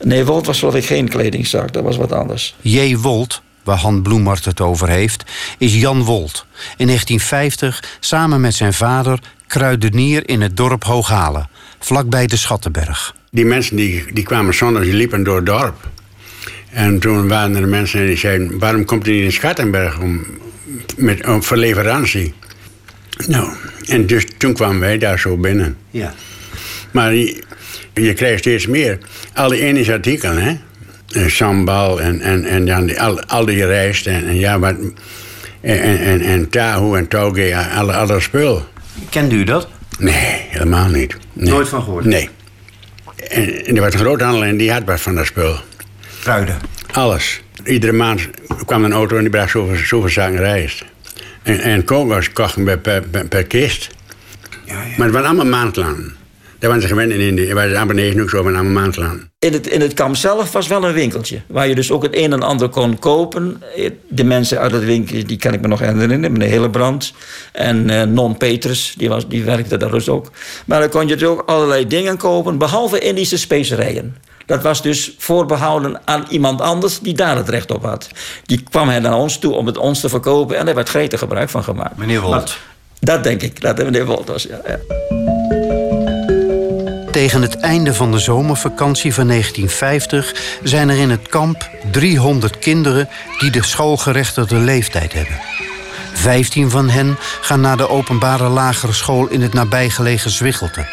Nee, 0.00 0.24
Wolt 0.24 0.46
was 0.46 0.58
geloof 0.58 0.74
ik 0.74 0.84
geen 0.84 1.08
kledingzaak, 1.08 1.72
dat 1.72 1.82
was 1.82 1.96
wat 1.96 2.12
anders. 2.12 2.56
J. 2.60 2.96
Wolt, 2.96 3.42
waar 3.64 3.78
Han 3.78 4.02
Bloemart 4.02 4.44
het 4.44 4.60
over 4.60 4.88
heeft, 4.88 5.24
is 5.58 5.74
Jan 5.74 6.02
Wolt. 6.02 6.46
In 6.76 6.86
1950 6.86 7.98
samen 8.00 8.40
met 8.40 8.54
zijn 8.54 8.74
vader 8.74 9.18
kruidenier 9.46 10.28
in 10.28 10.40
het 10.40 10.56
dorp 10.56 10.84
Hooghalen, 10.84 11.48
vlakbij 11.78 12.26
de 12.26 12.36
Schattenberg. 12.36 13.14
Die 13.30 13.44
mensen 13.44 13.76
die, 13.76 14.12
die 14.12 14.24
kwamen 14.24 14.54
zondags, 14.54 14.84
die 14.84 14.94
liepen 14.94 15.24
door 15.24 15.36
het 15.36 15.46
dorp. 15.46 15.88
En 16.70 16.98
toen 16.98 17.28
waren 17.28 17.56
er 17.56 17.68
mensen 17.68 18.06
die 18.06 18.16
zeiden: 18.16 18.58
waarom 18.58 18.84
komt 18.84 19.06
u 19.06 19.12
niet 19.12 19.22
in 19.22 19.32
Schattenberg 19.32 19.98
om, 19.98 20.26
met, 20.96 21.26
om, 21.26 21.42
voor 21.42 21.56
leverantie? 21.56 22.34
Nou, 23.26 23.52
en 23.86 24.06
dus 24.06 24.26
toen 24.36 24.52
kwamen 24.54 24.80
wij 24.80 24.98
daar 24.98 25.18
zo 25.18 25.36
binnen. 25.36 25.76
Ja. 25.90 26.14
Maar 26.90 27.12
je 27.92 28.12
krijgt 28.12 28.38
steeds 28.38 28.66
meer. 28.66 28.98
Al 29.34 29.48
die 29.48 29.60
Indische 29.60 29.92
artikelen, 29.92 30.42
hè. 30.42 30.56
Eh, 31.14 31.28
sambal 31.28 32.00
en, 32.00 32.20
en, 32.20 32.44
en 32.44 32.66
dan 32.66 32.86
die, 32.86 33.00
al, 33.00 33.22
al 33.22 33.44
die 33.44 33.66
rijst 33.66 34.06
en, 34.06 34.26
en 34.26 34.38
ja, 34.38 34.58
wat. 34.58 34.74
En, 35.60 35.98
en, 35.98 36.20
en 36.20 36.48
tahu 36.48 36.96
en 36.96 37.08
toge, 37.08 37.56
alle, 37.74 37.92
alle 37.92 38.20
spul. 38.20 38.68
Kende 39.08 39.34
u 39.34 39.44
dat? 39.44 39.68
Nee, 39.98 40.46
helemaal 40.48 40.88
niet. 40.88 41.16
Nooit 41.32 41.68
van 41.68 41.82
gehoord? 41.82 42.04
Nee. 42.04 42.28
En, 43.28 43.66
en 43.66 43.76
er 43.76 43.82
was 43.82 43.94
een 43.94 44.00
groothandel 44.00 44.44
en 44.44 44.56
die 44.56 44.72
had 44.72 44.84
wat 44.84 45.00
van 45.00 45.14
dat 45.14 45.26
spul. 45.26 45.56
Kruiden? 46.20 46.56
Alles. 46.92 47.42
Iedere 47.64 47.92
maand 47.92 48.28
kwam 48.66 48.84
een 48.84 48.92
auto 48.92 49.16
en 49.16 49.20
die 49.20 49.30
bracht 49.30 49.50
zoveel, 49.50 49.76
zoveel 49.76 50.10
zaken 50.10 50.38
rijst. 50.38 50.84
En, 51.42 51.60
en 51.60 51.84
kokos 51.84 52.32
kochten 52.32 52.64
per, 52.64 52.78
per, 52.78 53.26
per, 53.28 53.44
kist. 53.44 53.88
Ja, 54.64 54.72
ja. 54.72 54.94
Maar 54.96 55.06
het 55.06 55.16
was 55.16 55.24
allemaal 55.24 55.46
maandlang. 55.46 56.12
Daar 56.64 56.72
waren 56.72 56.88
ze 56.88 56.94
gewend 56.94 57.12
in 57.12 57.20
Indië. 57.20 57.54
Waar 57.54 57.68
ze 57.68 57.86
beneden 57.86 58.22
ook 58.22 58.30
zo 58.30 58.42
met 58.42 58.54
een 58.54 58.72
maand 58.72 58.96
lang. 58.96 59.30
In 59.38 59.52
het, 59.52 59.66
in 59.66 59.80
het 59.80 59.92
kamp 59.92 60.16
zelf 60.16 60.52
was 60.52 60.66
wel 60.66 60.84
een 60.84 60.92
winkeltje. 60.92 61.40
Waar 61.46 61.68
je 61.68 61.74
dus 61.74 61.90
ook 61.90 62.02
het 62.02 62.16
een 62.16 62.32
en 62.32 62.42
ander 62.42 62.68
kon 62.68 62.98
kopen. 62.98 63.62
De 64.08 64.24
mensen 64.24 64.58
uit 64.58 64.72
het 64.72 64.84
winkeltje, 64.84 65.24
die 65.24 65.36
kan 65.36 65.52
ik 65.52 65.60
me 65.60 65.68
nog 65.68 65.78
herinneren. 65.78 66.32
Meneer 66.32 66.48
Hillebrand 66.48 67.12
en 67.52 67.90
uh, 67.90 68.02
Non 68.02 68.36
Petrus, 68.36 68.94
die, 68.96 69.08
was, 69.08 69.28
die 69.28 69.44
werkte 69.44 69.76
daar 69.76 69.90
dus 69.90 70.08
ook. 70.08 70.30
Maar 70.66 70.80
dan 70.80 70.88
kon 70.88 71.08
je 71.08 71.16
dus 71.16 71.28
ook 71.28 71.42
allerlei 71.46 71.86
dingen 71.86 72.16
kopen. 72.16 72.58
Behalve 72.58 72.98
Indische 72.98 73.38
specerijen. 73.38 74.16
Dat 74.46 74.62
was 74.62 74.82
dus 74.82 75.14
voorbehouden 75.18 76.00
aan 76.04 76.24
iemand 76.28 76.60
anders 76.60 77.00
die 77.00 77.14
daar 77.14 77.36
het 77.36 77.48
recht 77.48 77.70
op 77.70 77.82
had. 77.82 78.08
Die 78.44 78.62
kwam 78.70 78.88
hij 78.88 78.98
naar 78.98 79.16
ons 79.16 79.38
toe 79.38 79.54
om 79.54 79.66
het 79.66 79.76
ons 79.78 80.00
te 80.00 80.08
verkopen. 80.08 80.56
En 80.56 80.66
daar 80.66 80.74
werd 80.74 80.88
gretig 80.88 81.18
gebruik 81.18 81.48
van 81.48 81.64
gemaakt. 81.64 81.96
Meneer 81.96 82.20
Wolt. 82.20 82.58
Dat 83.00 83.24
denk 83.24 83.42
ik, 83.42 83.60
dat 83.60 83.76
meneer 83.76 84.06
Wolt 84.06 84.28
was, 84.28 84.42
ja. 84.42 84.60
ja. 84.66 85.33
Tegen 87.14 87.42
het 87.42 87.56
einde 87.56 87.94
van 87.94 88.10
de 88.10 88.18
zomervakantie 88.18 89.14
van 89.14 89.26
1950 89.26 90.58
zijn 90.62 90.88
er 90.88 90.96
in 90.96 91.10
het 91.10 91.28
kamp 91.28 91.70
300 91.90 92.58
kinderen 92.58 93.08
die 93.38 93.50
de 93.50 93.64
schoolgerechtigde 93.64 94.56
leeftijd 94.56 95.12
hebben. 95.12 95.40
15 96.12 96.70
van 96.70 96.88
hen 96.88 97.16
gaan 97.40 97.60
naar 97.60 97.76
de 97.76 97.88
openbare 97.88 98.48
lagere 98.48 98.92
school 98.92 99.26
in 99.26 99.42
het 99.42 99.52
nabijgelegen 99.52 100.30
Zwichtelte. 100.30 100.86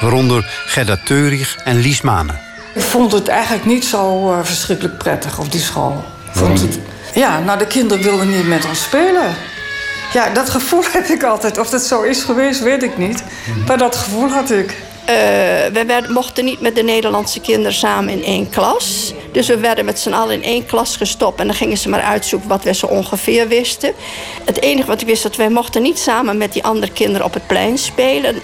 Waaronder 0.00 0.62
Gerda 0.66 0.98
Teurig 1.04 1.56
en 1.64 1.80
Lies 1.80 2.00
Manen. 2.00 2.40
Ik 2.74 2.82
vond 2.82 3.12
het 3.12 3.28
eigenlijk 3.28 3.64
niet 3.64 3.84
zo 3.84 4.32
uh, 4.32 4.38
verschrikkelijk 4.42 4.98
prettig 4.98 5.38
op 5.38 5.52
die 5.52 5.60
school. 5.60 6.04
Vond 6.30 6.60
het, 6.60 6.78
ja, 7.14 7.38
nou 7.38 7.58
de 7.58 7.66
kinderen 7.66 8.02
wilden 8.04 8.30
niet 8.30 8.48
met 8.48 8.66
ons 8.68 8.82
spelen. 8.82 9.34
Ja, 10.12 10.30
dat 10.30 10.50
gevoel 10.50 10.82
heb 10.92 11.06
ik 11.06 11.22
altijd. 11.22 11.58
Of 11.58 11.70
dat 11.70 11.82
zo 11.82 12.02
is 12.02 12.22
geweest, 12.22 12.62
weet 12.62 12.82
ik 12.82 12.98
niet. 12.98 13.22
Maar 13.66 13.78
dat 13.78 13.96
gevoel 13.96 14.28
had 14.28 14.50
ik. 14.50 14.88
Uh, 15.10 15.16
we 15.72 16.06
mochten 16.08 16.44
niet 16.44 16.60
met 16.60 16.74
de 16.74 16.82
Nederlandse 16.82 17.40
kinderen 17.40 17.72
samen 17.72 18.12
in 18.12 18.24
één 18.24 18.48
klas. 18.48 19.14
Dus 19.32 19.46
we 19.46 19.58
werden 19.58 19.84
met 19.84 19.98
z'n 19.98 20.12
allen 20.12 20.34
in 20.34 20.42
één 20.42 20.66
klas 20.66 20.96
gestopt. 20.96 21.40
En 21.40 21.46
dan 21.46 21.56
gingen 21.56 21.78
ze 21.78 21.88
maar 21.88 22.02
uitzoeken 22.02 22.48
wat 22.48 22.64
we 22.64 22.74
zo 22.74 22.86
ongeveer 22.86 23.48
wisten. 23.48 23.92
Het 24.44 24.60
enige 24.60 24.86
wat 24.86 25.00
ik 25.00 25.06
wist, 25.06 25.22
dat 25.22 25.36
wij 25.36 25.48
mochten 25.48 25.82
niet 25.82 25.98
samen 25.98 26.38
met 26.38 26.52
die 26.52 26.64
andere 26.64 26.92
kinderen 26.92 27.26
op 27.26 27.34
het 27.34 27.46
plein 27.46 27.78
spelen. 27.78 28.34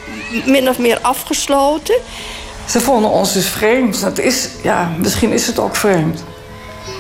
Min 0.47 0.69
of 0.69 0.79
meer 0.79 0.99
afgesloten. 1.01 1.95
Ze 2.69 2.81
vonden 2.81 3.11
ons 3.11 3.33
dus 3.33 3.47
vreemd. 3.47 4.01
Dat 4.01 4.19
is, 4.19 4.49
ja, 4.63 4.91
misschien 4.99 5.33
is 5.33 5.47
het 5.47 5.59
ook 5.59 5.77
vreemd. 5.77 6.25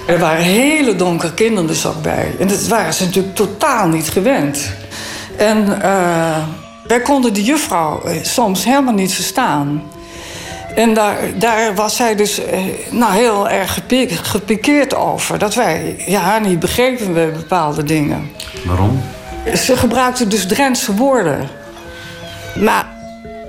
Er 0.06 0.18
waren 0.18 0.44
hele 0.44 0.96
donkere 0.96 1.34
kinderen 1.34 1.66
dus 1.66 1.86
ook 1.86 2.02
bij. 2.02 2.34
En 2.38 2.48
dat 2.48 2.66
waren 2.66 2.94
ze 2.94 3.04
natuurlijk 3.04 3.34
totaal 3.34 3.88
niet 3.88 4.08
gewend. 4.08 4.70
En... 5.36 5.78
Uh, 5.82 6.36
Wij 6.88 7.00
konden 7.00 7.34
de 7.34 7.44
juffrouw 7.44 8.02
eh, 8.02 8.22
soms 8.22 8.64
helemaal 8.64 8.94
niet 8.94 9.14
verstaan. 9.14 9.82
En 10.74 10.94
daar, 10.94 11.18
daar 11.38 11.74
was 11.74 11.96
zij 11.96 12.14
dus 12.14 12.44
eh, 12.44 12.60
nou, 12.90 13.12
heel 13.12 13.48
erg 13.48 13.74
gepik, 13.74 14.10
gepikeerd 14.10 14.94
over. 14.94 15.38
Dat 15.38 15.54
wij 15.54 16.04
ja, 16.06 16.20
haar 16.20 16.40
niet 16.40 16.58
begrepen 16.58 17.14
bij 17.14 17.32
bepaalde 17.32 17.84
dingen. 17.84 18.30
Waarom? 18.64 19.02
Ze 19.54 19.76
gebruikte 19.76 20.26
dus 20.26 20.46
Drentse 20.46 20.94
woorden. 20.94 21.48
Maar 22.54 22.85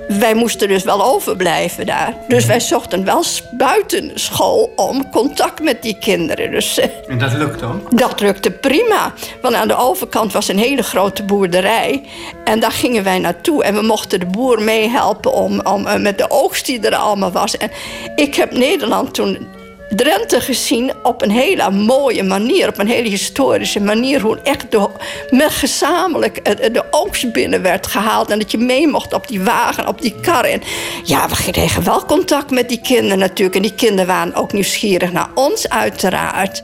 wij 0.08 0.34
moesten 0.34 0.68
dus 0.68 0.82
wel 0.82 1.04
overblijven 1.04 1.86
daar. 1.86 2.14
Dus 2.28 2.46
wij 2.46 2.60
zochten 2.60 3.04
wel 3.04 3.24
buiten 3.50 4.10
school 4.14 4.72
om 4.76 5.10
contact 5.10 5.62
met 5.62 5.82
die 5.82 5.98
kinderen. 5.98 6.50
Dus, 6.50 6.78
eh, 6.78 6.88
En 7.08 7.18
dat 7.18 7.32
lukt 7.32 7.62
ook? 7.62 7.98
dat 7.98 8.20
lukte 8.20 8.50
prima. 8.50 9.12
Want 9.42 9.54
aan 9.54 9.68
de 9.68 9.76
overkant 9.76 10.32
was 10.32 10.48
een 10.48 10.58
hele 10.58 10.82
grote 10.82 11.22
boerderij. 11.22 12.02
En 12.44 12.60
daar 12.60 12.72
gingen 12.72 13.04
wij 13.04 13.18
naartoe. 13.18 13.64
En 13.64 13.74
we 13.74 13.82
mochten 13.82 14.20
de 14.20 14.26
boer 14.26 14.62
meehelpen 14.62 15.32
om, 15.32 15.60
om, 15.60 15.86
eh, 15.86 16.00
met 16.00 16.18
de 16.18 16.30
oogst 16.30 16.66
die 16.66 16.80
er 16.80 16.96
allemaal 16.96 17.32
was. 17.32 17.56
En 17.56 17.70
ik 18.16 18.34
heb 18.34 18.52
Nederland 18.52 19.14
toen 19.14 19.46
Drenthe 19.88 20.40
gezien 20.40 20.92
op 21.02 21.22
een 21.22 21.30
hele 21.30 21.70
mooie 21.70 22.22
manier, 22.22 22.68
op 22.68 22.78
een 22.78 22.88
hele 22.88 23.08
historische 23.08 23.80
manier. 23.80 24.20
Hoe 24.20 24.38
echt 24.42 24.70
de, 24.70 24.88
met 25.30 25.50
gezamenlijk 25.50 26.44
de 26.72 26.84
oogst 26.90 27.32
binnen 27.32 27.62
werd 27.62 27.86
gehaald. 27.86 28.30
En 28.30 28.38
dat 28.38 28.50
je 28.50 28.58
mee 28.58 28.88
mocht 28.88 29.12
op 29.12 29.28
die 29.28 29.42
wagen, 29.42 29.88
op 29.88 30.02
die 30.02 30.14
kar. 30.20 30.44
En 30.44 30.62
ja, 31.04 31.28
we 31.28 31.52
kregen 31.52 31.84
wel 31.84 32.04
contact 32.04 32.50
met 32.50 32.68
die 32.68 32.80
kinderen 32.80 33.18
natuurlijk. 33.18 33.56
En 33.56 33.62
die 33.62 33.74
kinderen 33.74 34.06
waren 34.06 34.34
ook 34.34 34.52
nieuwsgierig 34.52 35.12
naar 35.12 35.28
ons, 35.34 35.68
uiteraard. 35.68 36.62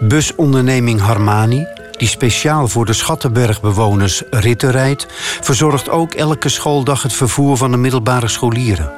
Busonderneming 0.00 1.00
Harmani, 1.00 1.66
die 1.96 2.08
speciaal 2.08 2.68
voor 2.68 2.86
de 2.86 2.92
Schattenbergbewoners 2.92 4.22
ritten 4.30 4.70
rijdt, 4.70 5.06
verzorgt 5.40 5.88
ook 5.90 6.14
elke 6.14 6.48
schooldag 6.48 7.02
het 7.02 7.12
vervoer 7.12 7.56
van 7.56 7.70
de 7.70 7.76
middelbare 7.76 8.28
scholieren. 8.28 8.92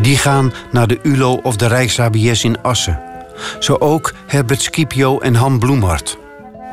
Die 0.00 0.16
gaan 0.16 0.52
naar 0.70 0.86
de 0.86 0.98
ULO 1.02 1.40
of 1.42 1.56
de 1.56 1.66
Rijks-HBS 1.66 2.44
in 2.44 2.62
Assen. 2.62 3.08
Zo 3.58 3.76
ook 3.78 4.12
Herbert 4.26 4.62
Scipio 4.62 5.18
en 5.18 5.34
Han 5.34 5.58
Bloemhart. 5.58 6.18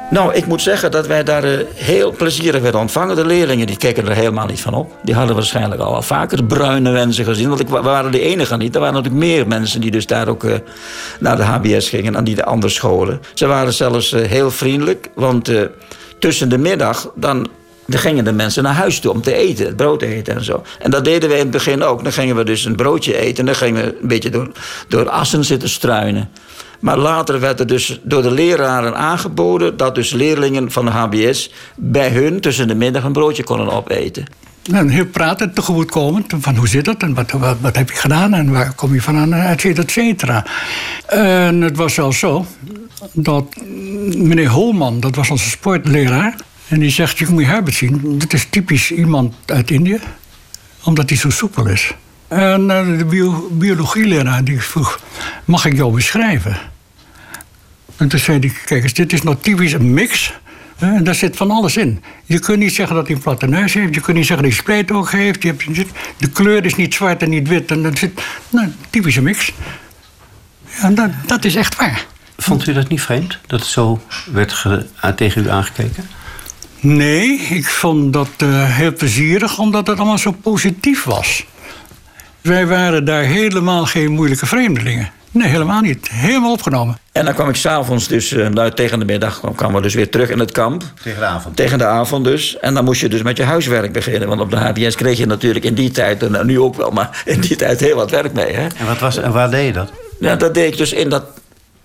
Nou, 0.10 0.34
ik 0.34 0.45
moet 0.45 0.62
zeggen 0.62 0.91
dat 0.91 1.08
wij 1.08 1.23
daar 1.23 1.43
eh, 1.43 1.60
heel 1.75 2.12
plezierig 2.12 2.62
werden 2.62 2.82
ontvangen. 2.82 3.15
De 3.15 3.25
leerlingen 3.25 3.67
die 3.67 3.78
keken 3.78 4.08
er 4.08 4.15
helemaal 4.15 4.45
niet 4.45 4.62
van 4.62 4.73
op. 4.73 4.91
Die 5.04 5.15
hadden 5.15 5.36
waarschijnlijk 5.36 5.82
al 5.82 5.91
wel 5.91 6.01
vaker 6.01 6.43
bruine 6.43 6.91
mensen 6.91 7.25
gezien. 7.25 7.47
Want 7.49 7.60
ik, 7.60 7.67
we 7.67 7.82
waren 7.82 8.12
de 8.12 8.21
enige 8.21 8.58
niet. 8.58 8.75
Er 8.75 8.80
waren 8.80 8.95
natuurlijk 8.95 9.23
meer 9.23 9.47
mensen 9.47 9.82
die 9.82 9.91
dus 9.91 10.08
daar 10.08 10.28
ook 10.28 10.43
eh, 10.43 10.54
naar 11.19 11.38
de 11.38 11.43
HBS 11.43 11.89
gingen... 11.89 12.13
dan 12.13 12.23
die 12.23 12.36
de 12.36 12.45
andere 12.45 12.73
scholen. 12.73 13.21
Ze 13.34 13.45
waren 13.45 13.73
zelfs 13.73 14.12
eh, 14.12 14.30
heel 14.30 14.51
vriendelijk. 14.51 15.10
Want 15.13 15.51
tussen 16.19 16.49
de 16.49 16.58
middag 16.58 17.12
dan 17.15 17.47
gingen 17.89 18.23
de 18.23 18.32
mensen 18.32 18.63
naar 18.63 18.73
huis 18.73 18.99
toe 18.99 19.12
om 19.12 19.21
te 19.21 19.34
eten, 19.34 19.65
het 19.65 19.75
brood 19.75 20.01
eten 20.01 20.36
en 20.36 20.43
zo. 20.43 20.63
En 20.80 20.91
dat 20.91 21.06
deden 21.06 21.30
we 21.30 21.36
in 21.36 21.41
het 21.41 21.51
begin 21.51 21.84
ook. 21.84 22.04
Dan 22.04 22.12
gingen 22.12 22.36
we 22.36 22.43
dus 22.43 22.65
een 22.65 22.75
broodje 22.75 23.17
eten 23.17 23.38
en 23.38 23.45
dan 23.45 23.56
gingen 23.56 23.86
we 23.86 23.97
een 24.01 24.08
beetje 24.08 24.30
door, 24.30 24.51
door 24.88 25.10
assen 25.10 25.43
zitten 25.43 25.69
struinen. 25.69 26.30
Maar 26.85 26.97
later 26.97 27.39
werd 27.39 27.59
er 27.59 27.67
dus 27.67 27.99
door 28.03 28.21
de 28.21 28.31
leraren 28.31 28.95
aangeboden 28.95 29.77
dat 29.77 29.95
dus 29.95 30.11
leerlingen 30.11 30.71
van 30.71 30.85
de 30.85 30.91
HBS 30.91 31.51
bij 31.75 32.09
hun 32.09 32.39
tussen 32.39 32.67
de 32.67 32.75
middag 32.75 33.03
een 33.03 33.13
broodje 33.13 33.43
konden 33.43 33.71
opeten. 33.71 34.25
En 34.71 34.89
heel 34.89 35.05
praten, 35.05 35.53
tegemoetkomend. 35.53 36.33
Van 36.39 36.55
hoe 36.55 36.67
zit 36.67 36.85
het 36.85 37.03
en 37.03 37.13
wat, 37.13 37.31
wat, 37.31 37.57
wat 37.61 37.75
heb 37.75 37.89
je 37.89 37.95
gedaan 37.95 38.33
en 38.33 38.51
waar 38.51 38.73
kom 38.73 38.93
je 38.93 39.01
vandaan, 39.01 39.33
et 39.33 39.61
cetera, 39.61 39.83
et 39.83 39.91
cetera. 39.91 40.45
En 41.07 41.61
het 41.61 41.77
was 41.77 41.93
zelfs 41.93 42.19
zo 42.19 42.45
dat 43.11 43.45
meneer 44.15 44.49
Holman, 44.49 44.99
dat 44.99 45.15
was 45.15 45.29
onze 45.29 45.49
sportleraar. 45.49 46.35
En 46.67 46.79
die 46.79 46.89
zegt, 46.89 47.17
je 47.17 47.27
moet 47.29 47.41
je 47.41 47.47
Herbert 47.49 47.75
zien, 47.75 48.17
dit 48.17 48.33
is 48.33 48.47
typisch 48.49 48.91
iemand 48.91 49.35
uit 49.45 49.71
Indië. 49.71 49.99
Omdat 50.83 51.09
hij 51.09 51.17
zo 51.17 51.29
soepel 51.29 51.67
is. 51.67 51.93
En 52.27 52.69
eh, 52.69 52.97
de 52.97 53.05
bio, 53.05 53.49
biologieleraar 53.51 54.43
die 54.43 54.61
vroeg, 54.61 54.99
mag 55.45 55.65
ik 55.65 55.75
jou 55.75 55.93
beschrijven? 55.93 56.73
En 57.97 58.08
toen 58.08 58.19
zei 58.19 58.39
hij, 58.39 58.51
kijk 58.65 58.84
eens, 58.84 58.93
dit 58.93 59.13
is 59.13 59.21
nou 59.21 59.36
typisch 59.41 59.73
een 59.73 59.93
mix... 59.93 60.34
hè, 60.77 60.95
En 60.95 61.03
daar 61.03 61.15
zit 61.15 61.36
van 61.38 61.51
alles 61.51 61.77
in. 61.77 62.03
Je 62.25 62.39
kunt 62.39 62.60
niet 62.60 62.73
zeggen 62.73 62.95
dat 62.95 63.08
hij 63.08 63.15
een 63.15 63.21
platte 63.21 63.47
neus 63.47 63.73
heeft. 63.73 63.95
Je 63.95 64.01
kunt 64.01 64.17
niet 64.17 64.25
zeggen 64.25 64.45
dat 64.45 64.53
hij 64.53 64.62
spleetoog 64.63 65.12
heeft. 65.12 65.41
Je 65.43 65.47
hebt, 65.47 65.89
de 66.17 66.29
kleur 66.29 66.65
is 66.65 66.75
niet 66.75 66.93
zwart 66.93 67.21
en 67.21 67.29
niet 67.29 67.47
wit. 67.47 67.71
En 67.71 67.84
dat 67.84 67.97
zit, 67.97 68.21
nou, 68.49 68.67
typische 68.89 69.21
mix. 69.21 69.51
Dat, 70.91 71.10
dat 71.25 71.45
is 71.45 71.55
echt 71.55 71.75
waar. 71.75 72.05
Vond 72.38 72.67
u 72.67 72.73
dat 72.73 72.88
niet 72.88 73.01
vreemd, 73.01 73.38
dat 73.47 73.60
het 73.60 73.69
zo 73.69 74.01
werd 74.31 74.53
ge- 74.53 74.86
tegen 75.15 75.43
u 75.45 75.49
aangekeken? 75.49 76.08
Nee, 76.79 77.27
ik 77.39 77.65
vond 77.69 78.13
dat 78.13 78.29
eh, 78.38 78.75
heel 78.75 78.93
plezierig, 78.93 79.58
omdat 79.60 79.88
het 79.88 79.97
allemaal 79.97 80.17
zo 80.17 80.31
positief 80.31 81.03
was. 81.03 81.45
Wij 82.41 82.67
waren 82.67 83.05
daar 83.05 83.23
helemaal 83.23 83.86
geen 83.86 84.12
moeilijke 84.12 84.45
vreemdelingen. 84.45 85.10
Nee, 85.35 85.47
helemaal 85.47 85.81
niet. 85.81 86.09
Helemaal 86.11 86.51
opgenomen. 86.51 86.97
En 87.11 87.25
dan 87.25 87.33
kwam 87.33 87.49
ik 87.49 87.55
s'avonds 87.55 88.07
dus, 88.07 88.31
eh, 88.31 88.47
nou, 88.47 88.71
tegen 88.71 88.99
de 88.99 89.05
middag 89.05 89.39
kwam- 89.39 89.55
kwamen 89.55 89.75
we 89.75 89.81
dus 89.81 89.93
weer 89.93 90.09
terug 90.09 90.29
in 90.29 90.39
het 90.39 90.51
kamp. 90.51 90.83
Tegen 91.03 91.19
de 91.19 91.25
avond? 91.25 91.55
Tegen 91.55 91.77
de 91.77 91.85
avond 91.85 92.23
dus. 92.25 92.57
En 92.59 92.73
dan 92.73 92.83
moest 92.83 93.01
je 93.01 93.09
dus 93.09 93.21
met 93.21 93.37
je 93.37 93.43
huiswerk 93.43 93.91
beginnen. 93.93 94.27
Want 94.27 94.41
op 94.41 94.49
de 94.51 94.57
HBS 94.57 94.95
kreeg 94.95 95.17
je 95.17 95.25
natuurlijk 95.25 95.65
in 95.65 95.73
die 95.73 95.91
tijd, 95.91 96.23
en 96.23 96.31
nou, 96.31 96.45
nu 96.45 96.59
ook 96.59 96.75
wel, 96.75 96.91
maar 96.91 97.21
in 97.25 97.41
die 97.41 97.55
tijd 97.55 97.79
heel 97.79 97.95
wat 97.95 98.11
werk 98.11 98.33
mee. 98.33 98.53
Hè? 98.53 98.67
En, 98.77 98.85
wat 98.85 98.99
was, 98.99 99.17
en 99.17 99.31
waar 99.31 99.49
deed 99.51 99.65
je 99.65 99.73
dat? 99.73 99.91
Ja, 100.19 100.35
dat 100.35 100.53
deed 100.53 100.71
ik 100.71 100.77
dus 100.77 100.93
in 100.93 101.09
dat, 101.09 101.23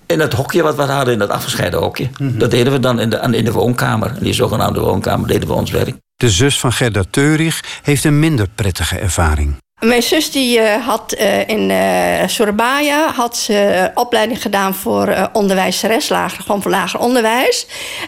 in 0.06 0.18
dat 0.18 0.32
hokje 0.32 0.62
wat 0.62 0.76
we 0.76 0.82
hadden, 0.82 1.12
in 1.12 1.18
dat 1.18 1.30
afgescheiden 1.30 1.80
hokje. 1.80 2.08
Dat 2.20 2.50
deden 2.50 2.72
we 2.72 2.80
dan 2.80 3.00
in 3.00 3.10
de, 3.10 3.28
in 3.30 3.44
de 3.44 3.52
woonkamer. 3.52 4.12
In 4.16 4.24
die 4.24 4.32
zogenaamde 4.32 4.80
woonkamer 4.80 5.28
deden 5.28 5.48
we 5.48 5.54
ons 5.54 5.70
werk. 5.70 5.94
De 6.16 6.30
zus 6.30 6.60
van 6.60 6.72
Gerda 6.72 7.02
Teurich 7.10 7.60
heeft 7.82 8.04
een 8.04 8.18
minder 8.18 8.46
prettige 8.54 8.98
ervaring. 8.98 9.56
Mijn 9.80 10.02
zus 10.02 10.30
die 10.30 10.60
eh, 10.60 10.86
had 10.86 11.12
eh, 11.12 11.48
in 11.48 11.70
eh 11.70 12.26
Surabaya 12.26 13.12
had 13.12 13.36
ze 13.36 13.90
opleiding 13.94 14.42
gedaan 14.42 14.74
voor 14.74 15.30
onderwijzeres, 15.32 16.08
gewoon 16.08 16.62
voor 16.62 16.70
lager 16.70 17.00
onderwijs. 17.00 17.66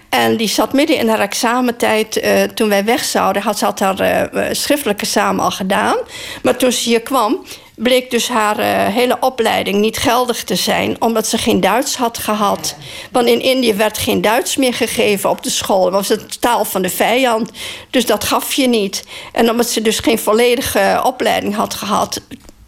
En 0.08 0.36
die 0.36 0.48
zat 0.48 0.72
midden 0.72 0.96
in 0.96 1.08
haar 1.08 1.20
examentijd, 1.20 2.22
toen 2.54 2.68
wij 2.68 2.84
weg 2.84 3.04
zouden, 3.04 3.42
had 3.42 3.58
ze 3.58 3.64
had 3.64 3.80
haar 3.80 4.28
schriftelijke 4.50 5.02
examen 5.02 5.44
al 5.44 5.50
gedaan. 5.50 5.96
Maar 6.42 6.56
toen 6.56 6.72
ze 6.72 6.88
hier 6.88 7.00
kwam, 7.00 7.44
bleek 7.82 8.10
dus 8.10 8.28
haar 8.28 8.58
eh, 8.58 8.94
hele 8.94 9.16
opleiding 9.20 9.76
niet 9.76 9.98
geldig 9.98 10.44
te 10.44 10.56
zijn, 10.56 10.96
omdat 10.98 11.26
ze 11.26 11.38
geen 11.38 11.60
Duits 11.60 11.96
had 11.96 12.18
gehad. 12.18 12.76
Want 13.12 13.28
in 13.28 13.40
Indië 13.40 13.74
werd 13.74 13.98
geen 13.98 14.20
Duits 14.20 14.56
meer 14.56 14.74
gegeven 14.74 15.30
op 15.30 15.42
de 15.42 15.50
school. 15.50 15.82
Dat 15.82 15.92
was 15.92 16.08
de 16.08 16.26
taal 16.40 16.64
van 16.64 16.82
de 16.82 16.90
vijand. 16.90 17.50
Dus 17.90 18.06
dat 18.06 18.24
gaf 18.24 18.52
je 18.52 18.68
niet. 18.68 19.04
En 19.32 19.50
omdat 19.50 19.68
ze 19.68 19.82
dus 19.82 19.98
geen 19.98 20.18
volledige 20.18 21.00
opleiding 21.04 21.54
had 21.54 21.74
gehad, 21.74 22.20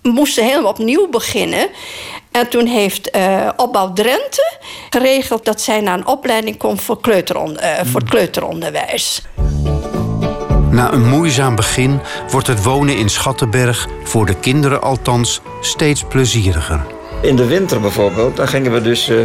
moest 0.03 0.35
ze 0.35 0.42
helemaal 0.42 0.70
opnieuw 0.70 1.09
beginnen. 1.09 1.68
En 2.31 2.48
toen 2.48 2.66
heeft 2.66 3.11
eh, 3.11 3.48
Opbouw 3.57 3.92
Drenthe 3.92 4.53
geregeld 4.90 5.44
dat 5.44 5.61
zij 5.61 5.81
naar 5.81 5.98
een 5.98 6.07
opleiding 6.07 6.57
kon 6.57 6.79
voor, 6.79 7.00
kleuteron, 7.00 7.59
eh, 7.59 7.85
voor 7.85 8.00
het 8.00 8.11
kleuteronderwijs. 8.11 9.22
Na 10.74 10.92
een 10.92 11.08
moeizaam 11.08 11.54
begin 11.54 12.00
wordt 12.30 12.46
het 12.46 12.62
wonen 12.62 12.96
in 12.96 13.08
Schattenberg, 13.08 13.88
voor 14.04 14.26
de 14.26 14.34
kinderen 14.34 14.82
althans, 14.82 15.40
steeds 15.60 16.04
plezieriger. 16.08 16.87
In 17.22 17.37
de 17.37 17.44
winter 17.46 17.80
bijvoorbeeld, 17.80 18.37
dan 18.37 18.48
gingen 18.48 18.72
we 18.72 18.82
dus. 18.82 19.08
eh, 19.08 19.16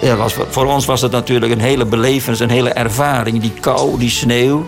ja, 0.00 0.16
was, 0.16 0.34
voor 0.50 0.66
ons 0.66 0.84
was 0.84 1.00
het 1.00 1.12
natuurlijk 1.12 1.52
een 1.52 1.60
hele 1.60 1.84
belevenis, 1.84 2.40
een 2.40 2.50
hele 2.50 2.70
ervaring. 2.70 3.40
Die 3.40 3.52
kou, 3.60 3.98
die 3.98 4.10
sneeuw. 4.10 4.66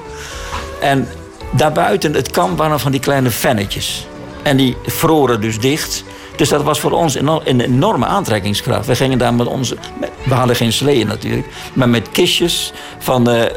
En 0.81 1.09
daarbuiten 1.51 2.15
het 2.15 2.31
kamp 2.31 2.59
waren 2.59 2.81
van 2.81 2.91
die 2.91 3.01
kleine 3.01 3.31
vennetjes. 3.31 4.07
En 4.43 4.57
die 4.57 4.77
vroren 4.87 5.41
dus 5.41 5.61
dicht. 5.61 6.05
Dus 6.37 6.49
dat 6.49 6.63
was 6.63 6.81
voor 6.81 6.93
ons 6.93 7.15
een 7.15 7.61
enorme 7.61 8.07
aantrekkingskracht. 8.07 8.87
We 8.87 8.97
gingen 8.97 9.19
daar 9.19 9.35
met 9.35 9.47
onze. 9.47 9.77
we 10.25 10.35
hadden 10.35 10.57
geen 10.57 10.73
sleeën 10.73 11.07
natuurlijk. 11.07 11.47
Maar 11.73 11.89
met 11.89 12.11
kistjes 12.11 12.73
van. 12.99 13.31
eh, 13.31 13.53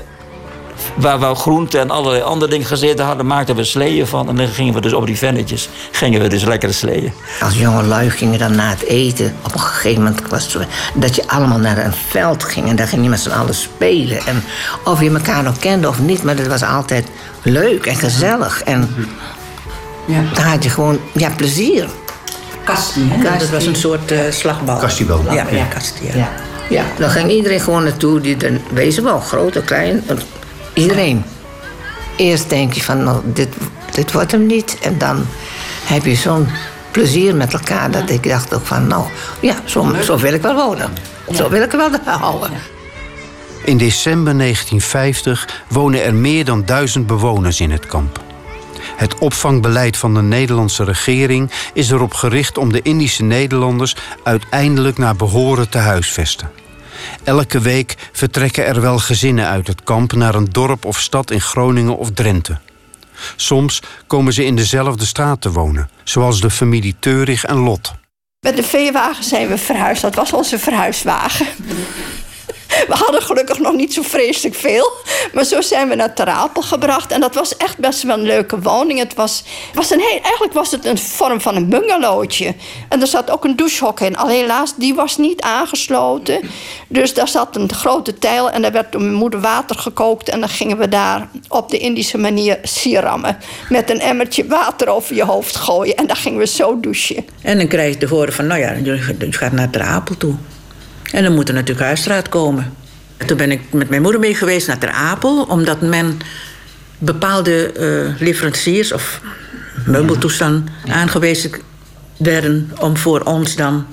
waar 0.95 1.19
we 1.19 1.35
groenten 1.35 1.79
en 1.79 1.89
allerlei 1.89 2.21
andere 2.21 2.51
dingen 2.51 2.67
gezeten 2.67 3.05
hadden, 3.05 3.25
maakten 3.25 3.55
we 3.55 3.63
sleeën 3.63 4.07
van. 4.07 4.29
En 4.29 4.35
dan 4.35 4.47
gingen 4.47 4.73
we 4.73 4.81
dus 4.81 4.93
op 4.93 5.05
die 5.05 5.17
vennetjes. 5.17 5.69
Gingen 5.91 6.21
we 6.21 6.27
dus 6.27 6.43
lekkere 6.43 6.71
sleeën. 6.71 7.13
Als 7.41 7.57
jonge 7.57 7.83
lui 7.83 8.09
gingen 8.09 8.39
dan 8.39 8.55
na 8.55 8.69
het 8.69 8.83
eten, 8.83 9.35
op 9.41 9.53
een 9.53 9.59
gegeven 9.59 10.03
moment 10.03 10.29
was 10.29 10.43
het 10.43 10.51
zo, 10.51 10.59
dat 10.93 11.15
je 11.15 11.27
allemaal 11.27 11.59
naar 11.59 11.77
een 11.77 11.93
veld 12.09 12.43
ging 12.43 12.69
en 12.69 12.75
daar 12.75 12.87
ging 12.87 13.03
je 13.03 13.09
met 13.09 13.19
z'n 13.19 13.29
allen 13.29 13.55
spelen. 13.55 14.25
En 14.25 14.43
of 14.83 15.01
je 15.01 15.09
elkaar 15.09 15.43
nog 15.43 15.57
kende 15.59 15.87
of 15.87 15.99
niet, 15.99 16.23
maar 16.23 16.35
dat 16.35 16.47
was 16.47 16.63
altijd 16.63 17.07
leuk 17.41 17.85
en 17.85 17.95
gezellig. 17.95 18.63
En 18.63 18.95
dan 20.33 20.43
had 20.43 20.63
je 20.63 20.69
gewoon 20.69 20.99
ja, 21.13 21.29
plezier. 21.35 21.87
Kasti, 22.63 23.09
hè? 23.09 23.39
Dat 23.39 23.49
was 23.49 23.65
een 23.65 23.75
soort 23.75 24.11
eh, 24.11 24.19
slagbal. 24.29 24.77
Kastibal. 24.77 25.23
Ja, 25.23 25.33
ja, 25.33 25.45
Ja. 25.51 25.65
kasti, 25.65 26.05
ja. 26.05 26.15
Ja. 26.15 26.29
ja, 26.69 26.83
dan 26.97 27.09
ging 27.09 27.31
iedereen 27.31 27.59
gewoon 27.59 27.83
naartoe, 27.83 28.21
die 28.21 28.37
er 28.37 28.59
wezen 28.73 29.03
wel, 29.03 29.19
groot 29.19 29.57
of 29.57 29.63
klein, 29.63 30.03
iedereen. 30.73 31.23
Eerst 32.15 32.49
denk 32.49 32.73
je 32.73 32.83
van, 32.83 33.03
nou, 33.03 33.21
dit, 33.25 33.49
dit 33.91 34.11
wordt 34.11 34.31
hem 34.31 34.45
niet. 34.45 34.77
En 34.81 34.97
dan 34.97 35.25
heb 35.83 36.05
je 36.05 36.15
zo'n 36.15 36.47
plezier 36.91 37.35
met 37.35 37.53
elkaar 37.53 37.91
dat 37.91 38.09
ik 38.09 38.29
dacht 38.29 38.53
ook 38.53 38.65
van, 38.65 38.87
nou, 38.87 39.05
ja, 39.39 39.55
zo, 39.65 39.95
zo 40.03 40.17
wil 40.17 40.33
ik 40.33 40.41
wel 40.41 40.55
wonen. 40.55 40.89
Zo 41.33 41.49
wil 41.49 41.61
ik 41.61 41.73
er 41.73 41.77
wel 41.77 42.17
houden. 42.17 42.51
In 43.63 43.77
december 43.77 44.37
1950 44.37 45.63
wonen 45.67 46.03
er 46.03 46.13
meer 46.13 46.45
dan 46.45 46.65
duizend 46.65 47.07
bewoners 47.07 47.59
in 47.59 47.71
het 47.71 47.85
kamp. 47.85 48.19
Het 48.95 49.17
opvangbeleid 49.17 49.97
van 49.97 50.13
de 50.13 50.21
Nederlandse 50.21 50.83
regering 50.83 51.51
is 51.73 51.91
erop 51.91 52.13
gericht 52.13 52.57
om 52.57 52.71
de 52.71 52.81
Indische 52.81 53.23
Nederlanders 53.23 53.95
uiteindelijk 54.23 54.97
naar 54.97 55.15
behoren 55.15 55.69
te 55.69 55.77
huisvesten. 55.77 56.60
Elke 57.23 57.59
week 57.59 57.95
vertrekken 58.11 58.65
er 58.65 58.81
wel 58.81 58.99
gezinnen 58.99 59.47
uit 59.47 59.67
het 59.67 59.83
kamp 59.83 60.13
naar 60.13 60.35
een 60.35 60.49
dorp 60.51 60.85
of 60.85 60.99
stad 60.99 61.31
in 61.31 61.41
Groningen 61.41 61.97
of 61.97 62.11
Drenthe. 62.11 62.57
Soms 63.35 63.81
komen 64.07 64.33
ze 64.33 64.45
in 64.45 64.55
dezelfde 64.55 65.05
straat 65.05 65.41
te 65.41 65.51
wonen, 65.51 65.89
zoals 66.03 66.41
de 66.41 66.49
familie 66.49 66.95
Teurig 66.99 67.45
en 67.45 67.57
Lot. 67.57 67.93
Met 68.39 68.55
de 68.55 68.63
veewagen 68.63 69.23
zijn 69.23 69.47
we 69.47 69.57
verhuisd. 69.57 70.01
Dat 70.01 70.15
was 70.15 70.33
onze 70.33 70.59
verhuiswagen. 70.59 71.47
We 72.87 72.93
hadden 72.93 73.21
gelukkig 73.21 73.59
nog 73.59 73.73
niet 73.73 73.93
zo 73.93 74.01
vreselijk 74.01 74.55
veel. 74.55 74.91
Maar 75.33 75.43
zo 75.43 75.61
zijn 75.61 75.89
we 75.89 75.95
naar 75.95 76.13
Terapel 76.13 76.61
gebracht. 76.61 77.11
En 77.11 77.19
dat 77.21 77.35
was 77.35 77.57
echt 77.57 77.77
best 77.77 78.03
wel 78.03 78.17
een 78.17 78.23
leuke 78.23 78.59
woning. 78.59 78.99
Het 78.99 79.13
was, 79.13 79.43
was 79.73 79.91
een 79.91 79.99
heel, 79.99 80.19
eigenlijk 80.21 80.53
was 80.53 80.71
het 80.71 80.85
een 80.85 80.97
vorm 80.97 81.41
van 81.41 81.55
een 81.55 81.69
bungalowtje. 81.69 82.55
En 82.89 83.01
er 83.01 83.07
zat 83.07 83.29
ook 83.29 83.43
een 83.43 83.55
douchehok 83.55 83.99
in. 83.99 84.17
Alleen 84.17 84.39
helaas, 84.39 84.75
die 84.75 84.93
was 84.93 85.17
niet 85.17 85.41
aangesloten. 85.41 86.39
Dus 86.87 87.13
daar 87.13 87.27
zat 87.27 87.55
een 87.55 87.73
grote 87.73 88.17
tijl. 88.17 88.51
En 88.51 88.61
daar 88.61 88.71
werd 88.71 88.91
door 88.91 89.01
mijn 89.01 89.13
moeder 89.13 89.39
water 89.39 89.75
gekookt. 89.75 90.29
En 90.29 90.39
dan 90.39 90.49
gingen 90.49 90.77
we 90.77 90.89
daar 90.89 91.27
op 91.47 91.69
de 91.69 91.77
Indische 91.77 92.17
manier 92.17 92.59
sierammen. 92.63 93.37
Met 93.69 93.89
een 93.89 93.99
emmertje 93.99 94.47
water 94.47 94.87
over 94.87 95.15
je 95.15 95.23
hoofd 95.23 95.55
gooien. 95.55 95.95
En 95.95 96.07
dan 96.07 96.15
gingen 96.15 96.39
we 96.39 96.47
zo 96.47 96.79
douchen. 96.79 97.25
En 97.41 97.57
dan 97.57 97.67
krijg 97.67 97.93
je 97.93 97.99
te 97.99 98.07
horen 98.07 98.33
van, 98.33 98.47
nou 98.47 98.59
ja, 98.59 98.71
je 98.71 98.97
gaat 99.29 99.51
naar 99.51 99.69
Terapel 99.69 100.17
toe. 100.17 100.35
En 101.11 101.23
dan 101.23 101.33
moet 101.33 101.47
er 101.47 101.53
natuurlijk 101.53 101.85
huisstraat 101.85 102.29
komen. 102.29 102.73
En 103.17 103.27
toen 103.27 103.37
ben 103.37 103.51
ik 103.51 103.61
met 103.71 103.89
mijn 103.89 104.01
moeder 104.01 104.19
mee 104.19 104.35
geweest 104.35 104.67
naar 104.67 104.77
Ter 104.77 104.91
Apel, 104.91 105.43
omdat 105.43 105.81
men 105.81 106.19
bepaalde 106.97 107.73
uh, 107.79 108.21
leveranciers 108.21 108.91
of 108.91 109.21
meubeltoestanden 109.85 110.67
aangewezen 110.87 111.51
werden 112.17 112.71
om 112.79 112.97
voor 112.97 113.19
ons 113.19 113.55
dan, 113.55 113.85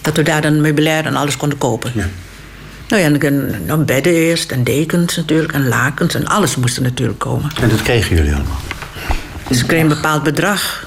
dat 0.00 0.16
we 0.16 0.22
daar 0.22 0.40
dan 0.40 0.60
meubilair 0.60 1.06
en 1.06 1.16
alles 1.16 1.36
konden 1.36 1.58
kopen. 1.58 1.92
Ja. 1.94 2.08
Nou 2.88 3.02
ja, 3.02 3.26
en 3.28 3.54
dan 3.66 3.84
bedden 3.84 4.12
eerst 4.12 4.52
en 4.52 4.64
dekens 4.64 5.16
natuurlijk 5.16 5.52
en 5.52 5.68
lakens 5.68 6.14
en 6.14 6.26
alles 6.26 6.56
moest 6.56 6.76
er 6.76 6.82
natuurlijk 6.82 7.18
komen. 7.18 7.50
En 7.60 7.68
dat 7.68 7.82
kregen 7.82 8.16
jullie 8.16 8.34
allemaal? 8.34 8.60
Dus 9.48 9.60
ik 9.60 9.66
kreeg 9.66 9.82
een 9.82 9.88
bepaald 9.88 10.22
bedrag. 10.22 10.86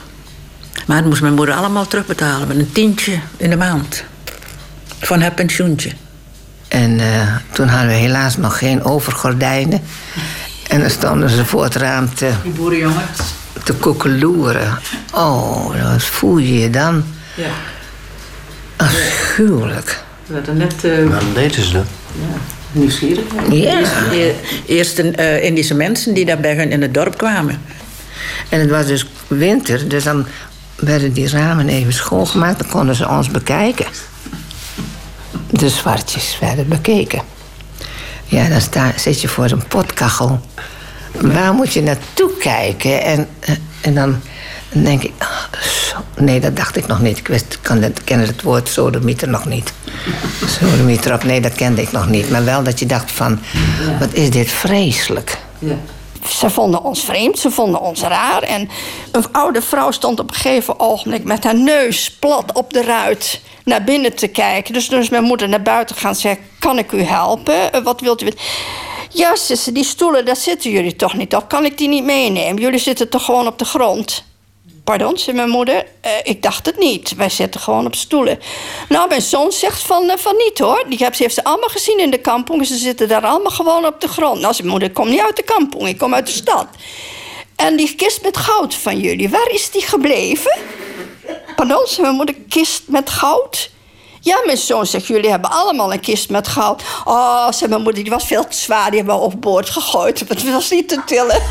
Maar 0.87 0.97
dat 0.97 1.05
moest 1.09 1.21
mijn 1.21 1.33
moeder 1.33 1.55
allemaal 1.55 1.87
terugbetalen 1.87 2.47
met 2.47 2.57
een 2.57 2.71
tientje 2.71 3.19
in 3.37 3.49
de 3.49 3.55
maand 3.55 4.03
van 5.01 5.21
haar 5.21 5.31
pensioentje. 5.31 5.91
En 6.67 6.99
uh, 6.99 7.35
toen 7.51 7.67
hadden 7.67 7.89
we 7.89 7.93
helaas 7.93 8.37
nog 8.37 8.57
geen 8.57 8.83
overgordijnen. 8.83 9.81
En 10.67 10.79
dan 10.79 10.89
stonden 10.89 11.29
ze 11.29 11.45
voor 11.45 11.63
het 11.63 11.75
raam 11.75 12.13
te... 12.13 12.31
Die 12.43 12.51
boerenjongen. 12.51 13.03
Te 13.63 13.73
koekeloeren. 13.73 14.79
Oh, 15.13 15.91
wat 15.91 16.03
voel 16.03 16.37
je 16.37 16.59
je 16.59 16.69
dan? 16.69 17.03
Ja. 17.35 17.49
Afschuwelijk. 18.75 20.03
Net... 20.53 20.83
Uh... 20.83 21.09
Waarom 21.09 21.33
deden 21.33 21.63
ze 21.63 21.71
dat? 21.71 21.85
Ja. 22.11 22.37
Nieuwsgierig. 22.71 23.23
Ja. 23.49 23.79
Eerst, 23.79 23.91
eerst 24.65 24.99
uh, 24.99 25.43
Indische 25.43 25.73
mensen 25.73 26.13
die 26.13 26.25
daar 26.25 26.39
bij 26.39 26.55
hun 26.55 26.71
in 26.71 26.81
het 26.81 26.93
dorp 26.93 27.17
kwamen. 27.17 27.61
En 28.49 28.59
het 28.59 28.69
was 28.69 28.85
dus 28.85 29.05
winter, 29.27 29.87
dus 29.87 30.03
dan 30.03 30.25
werden 30.75 31.13
die 31.13 31.29
ramen 31.29 31.69
even 31.69 31.93
schoongemaakt. 31.93 32.59
Dan 32.59 32.69
konden 32.69 32.95
ze 32.95 33.07
ons 33.07 33.29
bekijken 33.29 33.85
de 35.51 35.69
zwartjes 35.69 36.37
werden 36.39 36.67
bekeken. 36.67 37.21
Ja, 38.25 38.47
dan 38.71 38.91
zit 38.95 39.21
je 39.21 39.27
voor 39.27 39.51
een 39.51 39.67
potkachel. 39.67 40.39
Waar 41.21 41.53
moet 41.53 41.73
je 41.73 41.81
naartoe 41.81 42.37
kijken? 42.39 43.01
En, 43.01 43.27
eh, 43.39 43.55
en 43.81 43.95
dan, 43.95 44.21
denk 44.69 45.03
ik... 45.03 45.11
Zo. 45.61 45.97
Nee, 46.15 46.39
dat 46.39 46.55
dacht 46.55 46.75
ik 46.75 46.87
nog 46.87 47.01
niet. 47.01 47.17
Ik 47.17 47.27
wist, 47.27 47.57
kan 47.61 47.81
het, 47.81 48.03
kende 48.03 48.25
het 48.25 48.41
woord 48.41 48.69
sodemieter 48.69 49.29
nog 49.29 49.45
niet. 49.45 49.73
Sodemieter 50.45 51.13
op, 51.13 51.23
nee, 51.23 51.41
dat 51.41 51.53
kende 51.53 51.81
ik 51.81 51.91
nog 51.91 52.07
niet. 52.07 52.29
Maar 52.29 52.43
wel 52.43 52.63
dat 52.63 52.79
je 52.79 52.85
dacht 52.85 53.11
van... 53.11 53.39
Wat 53.99 54.13
is 54.13 54.29
dit 54.29 54.51
vreselijk. 54.51 55.37
Ja. 55.59 55.75
Ze 56.27 56.49
vonden 56.49 56.83
ons 56.83 57.03
vreemd, 57.03 57.39
ze 57.39 57.51
vonden 57.51 57.81
ons 57.81 58.01
raar. 58.01 58.43
En 58.43 58.69
een 59.11 59.31
oude 59.31 59.61
vrouw 59.61 59.91
stond 59.91 60.19
op 60.19 60.29
een 60.29 60.35
gegeven 60.35 60.79
ogenblik... 60.79 61.23
met 61.23 61.43
haar 61.43 61.55
neus 61.55 62.11
plat 62.11 62.53
op 62.53 62.73
de 62.73 62.81
ruit 62.81 63.41
naar 63.63 63.83
binnen 63.83 64.15
te 64.15 64.27
kijken. 64.27 64.73
Dus 64.73 64.87
toen 64.87 64.99
is 64.99 65.09
mijn 65.09 65.23
moeder 65.23 65.49
naar 65.49 65.61
buiten 65.61 65.95
gaan 65.95 66.15
zeggen... 66.15 66.43
kan 66.59 66.77
ik 66.77 66.91
u 66.91 67.01
helpen? 67.01 67.73
Eh, 67.73 67.83
wat 67.83 68.01
wilt 68.01 68.21
u? 68.21 68.31
Ja, 69.09 69.35
zussen, 69.35 69.73
die 69.73 69.83
stoelen, 69.83 70.25
daar 70.25 70.35
zitten 70.35 70.71
jullie 70.71 70.95
toch 70.95 71.13
niet 71.13 71.35
op. 71.35 71.47
Kan 71.47 71.65
ik 71.65 71.77
die 71.77 71.87
niet 71.87 72.03
meenemen? 72.03 72.61
Jullie 72.61 72.79
zitten 72.79 73.09
toch 73.09 73.25
gewoon 73.25 73.47
op 73.47 73.59
de 73.59 73.65
grond? 73.65 74.23
Pardon, 74.83 75.17
zei 75.17 75.35
mijn 75.35 75.49
moeder. 75.49 75.75
Uh, 76.05 76.11
ik 76.23 76.41
dacht 76.43 76.65
het 76.65 76.77
niet. 76.77 77.15
Wij 77.15 77.29
zitten 77.29 77.61
gewoon 77.61 77.85
op 77.85 77.95
stoelen. 77.95 78.39
Nou, 78.89 79.07
mijn 79.07 79.21
zoon 79.21 79.51
zegt 79.51 79.81
van, 79.81 80.03
uh, 80.03 80.17
van 80.17 80.35
niet 80.37 80.59
hoor. 80.59 80.83
Die 80.87 80.97
heeft, 81.03 81.15
ze 81.15 81.23
heeft 81.23 81.35
ze 81.35 81.43
allemaal 81.43 81.69
gezien 81.69 81.99
in 81.99 82.09
de 82.09 82.21
kampong. 82.21 82.65
Ze 82.65 82.75
zitten 82.75 83.07
daar 83.07 83.25
allemaal 83.25 83.51
gewoon 83.51 83.85
op 83.85 84.01
de 84.01 84.07
grond. 84.07 84.39
Nou, 84.39 84.53
zei 84.53 84.57
mijn 84.57 84.69
moeder, 84.69 84.87
ik 84.87 84.93
kom 84.93 85.09
niet 85.09 85.21
uit 85.21 85.35
de 85.35 85.43
kampong. 85.43 85.87
Ik 85.87 85.97
kom 85.97 86.13
uit 86.13 86.25
de 86.25 86.31
stad. 86.31 86.67
En 87.55 87.75
die 87.75 87.95
kist 87.95 88.21
met 88.21 88.37
goud 88.37 88.75
van 88.75 88.99
jullie, 88.99 89.29
waar 89.29 89.49
is 89.49 89.71
die 89.71 89.81
gebleven? 89.81 90.57
Pardon, 91.55 91.85
zei 91.85 92.01
mijn 92.01 92.15
moeder, 92.15 92.35
kist 92.49 92.83
met 92.87 93.09
goud? 93.09 93.71
Ja, 94.21 94.41
mijn 94.45 94.57
zoon 94.57 94.85
zegt, 94.85 95.07
jullie 95.07 95.29
hebben 95.29 95.51
allemaal 95.51 95.93
een 95.93 95.99
kist 95.99 96.29
met 96.29 96.47
goud. 96.47 96.83
Oh, 97.05 97.51
zei 97.51 97.69
mijn 97.69 97.81
moeder, 97.81 98.03
die 98.03 98.11
was 98.11 98.25
veel 98.25 98.47
te 98.47 98.57
zwaar. 98.57 98.89
Die 98.89 98.99
hebben 98.99 99.15
we 99.15 99.21
overboord 99.21 99.69
gegooid. 99.69 100.19
Het 100.27 100.51
was 100.51 100.69
niet 100.69 100.89
te 100.89 101.01
tillen. 101.05 101.41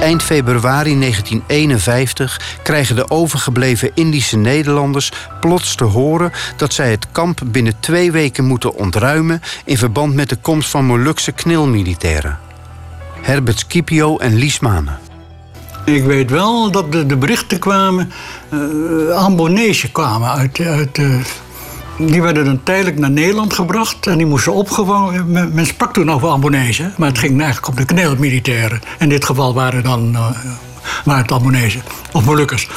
Eind 0.00 0.22
februari 0.22 0.98
1951 0.98 2.58
krijgen 2.62 2.96
de 2.96 3.10
overgebleven 3.10 3.90
Indische 3.94 4.36
Nederlanders 4.36 5.12
plots 5.40 5.74
te 5.74 5.84
horen 5.84 6.32
dat 6.56 6.72
zij 6.72 6.90
het 6.90 7.06
kamp 7.12 7.40
binnen 7.44 7.80
twee 7.80 8.12
weken 8.12 8.44
moeten 8.44 8.74
ontruimen 8.74 9.42
in 9.64 9.78
verband 9.78 10.14
met 10.14 10.28
de 10.28 10.36
komst 10.36 10.70
van 10.70 10.84
Molukse 10.84 11.32
knilmilitairen. 11.32 12.38
Herbert 13.20 13.58
Scipio 13.58 14.16
en 14.18 14.34
Lies 14.34 14.60
Manen. 14.60 14.98
Ik 15.84 16.04
weet 16.04 16.30
wel 16.30 16.70
dat 16.70 16.92
de, 16.92 17.06
de 17.06 17.16
berichten 17.16 17.58
kwamen, 17.58 18.12
uh, 18.50 19.10
Ambonese 19.10 19.90
kwamen 19.90 20.30
uit, 20.30 20.60
uit 20.60 20.98
uh, 20.98 21.20
die 21.98 22.22
werden 22.22 22.44
dan 22.44 22.62
tijdelijk 22.62 22.98
naar 22.98 23.10
Nederland 23.10 23.52
gebracht 23.52 24.06
en 24.06 24.16
die 24.16 24.26
moesten 24.26 24.52
opgevangen. 24.52 25.30
Men, 25.52 25.66
sprak 25.66 25.92
toen 25.92 26.10
over 26.10 26.28
Ambonese, 26.28 26.90
maar 26.96 27.08
het 27.08 27.18
ging 27.18 27.40
eigenlijk 27.40 27.68
om 27.68 27.74
de 27.74 27.84
kneelmilitairen. 27.84 28.80
In 28.98 29.08
dit 29.08 29.24
geval 29.24 29.54
waren, 29.54 29.82
dan, 29.82 30.12
uh, 30.12 30.30
waren 31.04 31.22
het 31.22 31.32
Ambonese 31.32 31.78
of 32.12 32.24
Molukkers. 32.24 32.68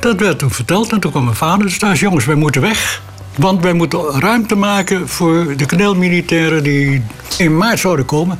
Dat 0.00 0.20
werd 0.20 0.38
toen 0.38 0.50
verteld 0.50 0.92
en 0.92 1.00
toen 1.00 1.10
kwam 1.10 1.24
mijn 1.24 1.36
vader 1.36 1.66
dus 1.66 1.78
thuis. 1.78 2.00
Jongens, 2.00 2.24
wij 2.24 2.34
moeten 2.34 2.60
weg. 2.60 3.02
Want 3.36 3.62
wij 3.62 3.72
moeten 3.72 4.20
ruimte 4.20 4.54
maken 4.54 5.08
voor 5.08 5.56
de 5.56 5.66
kneelmilitairen 5.66 6.62
die 6.62 7.02
in 7.38 7.56
maart 7.56 7.78
zouden 7.78 8.04
komen. 8.04 8.38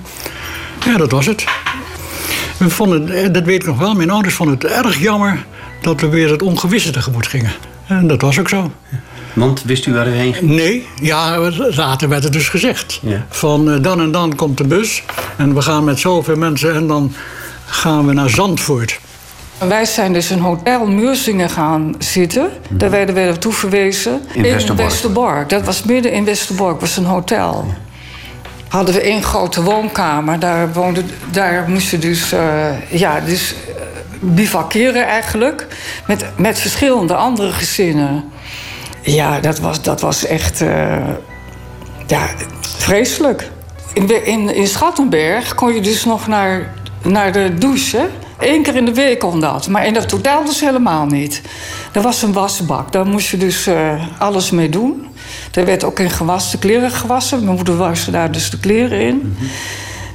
Ja, 0.84 0.96
dat 0.96 1.10
was 1.10 1.26
het. 1.26 1.44
We 2.58 2.70
vonden, 2.70 3.32
dat 3.32 3.44
weet 3.44 3.62
ik 3.62 3.66
nog 3.66 3.78
wel, 3.78 3.94
mijn 3.94 4.10
ouders 4.10 4.34
vonden 4.34 4.54
het 4.54 4.64
erg 4.64 4.98
jammer 4.98 5.46
dat 5.80 6.00
we 6.00 6.08
weer 6.08 6.30
het 6.30 6.42
ongewisse 6.42 6.90
tegemoet 6.90 7.26
gingen. 7.26 7.52
En 7.86 8.06
dat 8.06 8.20
was 8.20 8.38
ook 8.38 8.48
zo. 8.48 8.72
Want 9.34 9.62
wist 9.62 9.86
u 9.86 9.92
waar 9.92 10.08
u 10.08 10.10
heen 10.10 10.34
ging? 10.34 10.50
Nee, 10.50 10.86
ja, 11.00 11.38
later 11.76 12.08
werd 12.08 12.22
het 12.22 12.32
dus 12.32 12.48
gezegd. 12.48 13.00
Van 13.28 13.68
uh, 13.68 13.82
dan 13.82 14.00
en 14.00 14.12
dan 14.12 14.34
komt 14.34 14.58
de 14.58 14.64
bus 14.64 15.02
en 15.36 15.54
we 15.54 15.62
gaan 15.62 15.84
met 15.84 15.98
zoveel 15.98 16.36
mensen 16.36 16.74
en 16.74 16.86
dan 16.86 17.14
gaan 17.64 18.06
we 18.06 18.12
naar 18.12 18.30
Zandvoort. 18.30 19.00
Wij 19.58 19.84
zijn 19.84 20.12
dus 20.12 20.30
in 20.30 20.38
Hotel 20.38 20.86
Muursingen 20.86 21.50
gaan 21.50 21.94
zitten. 21.98 22.50
Daar 22.68 22.90
werden 22.90 23.14
we 23.14 23.20
naartoe 23.20 23.52
verwezen. 23.52 24.20
In, 24.32 24.44
in 24.44 24.76
Westerbork. 24.76 25.48
Dat 25.48 25.64
was 25.64 25.82
midden 25.82 26.12
in 26.12 26.24
Westerbork, 26.24 26.80
was 26.80 26.96
een 26.96 27.04
hotel. 27.04 27.74
Hadden 28.68 28.94
we 28.94 29.00
één 29.00 29.22
grote 29.22 29.62
woonkamer. 29.62 30.38
Daar, 30.38 30.72
woonde, 30.72 31.02
daar 31.30 31.68
moesten 31.68 32.00
dus, 32.00 32.32
uh, 32.32 32.90
ja, 32.90 33.20
dus 33.20 33.54
uh, 33.68 33.74
bivakeren 34.20 35.06
eigenlijk. 35.06 35.66
Met, 36.06 36.24
met 36.36 36.58
verschillende 36.58 37.14
andere 37.14 37.52
gezinnen. 37.52 38.24
Ja, 39.04 39.40
dat 39.40 39.58
was, 39.58 39.82
dat 39.82 40.00
was 40.00 40.26
echt 40.26 40.60
uh, 40.60 40.96
ja, 42.06 42.28
vreselijk. 42.60 43.50
In, 43.92 44.26
in, 44.26 44.54
in 44.54 44.66
Schattenberg 44.66 45.54
kon 45.54 45.74
je 45.74 45.80
dus 45.80 46.04
nog 46.04 46.26
naar, 46.26 46.74
naar 47.02 47.32
de 47.32 47.54
douche. 47.54 48.08
Eén 48.38 48.62
keer 48.62 48.76
in 48.76 48.84
de 48.84 48.94
week 48.94 49.18
kon 49.18 49.40
dat. 49.40 49.68
Maar 49.68 49.86
in 49.86 49.94
dat 49.94 50.10
hotel 50.10 50.44
dus 50.44 50.60
helemaal 50.60 51.06
niet. 51.06 51.42
Er 51.92 52.02
was 52.02 52.22
een 52.22 52.32
wasbak. 52.32 52.92
Daar 52.92 53.06
moest 53.06 53.28
je 53.28 53.36
dus 53.36 53.68
uh, 53.68 54.02
alles 54.18 54.50
mee 54.50 54.68
doen. 54.68 55.06
Er 55.52 55.64
werd 55.64 55.84
ook 55.84 55.98
in 55.98 56.10
gewassen 56.10 56.58
kleren 56.58 56.90
gewassen. 56.90 57.44
Mijn 57.44 57.56
moeder 57.56 57.76
waste 57.76 58.10
daar 58.10 58.32
dus 58.32 58.50
de 58.50 58.60
kleren 58.60 59.00
in. 59.00 59.36
-hmm. 59.38 59.48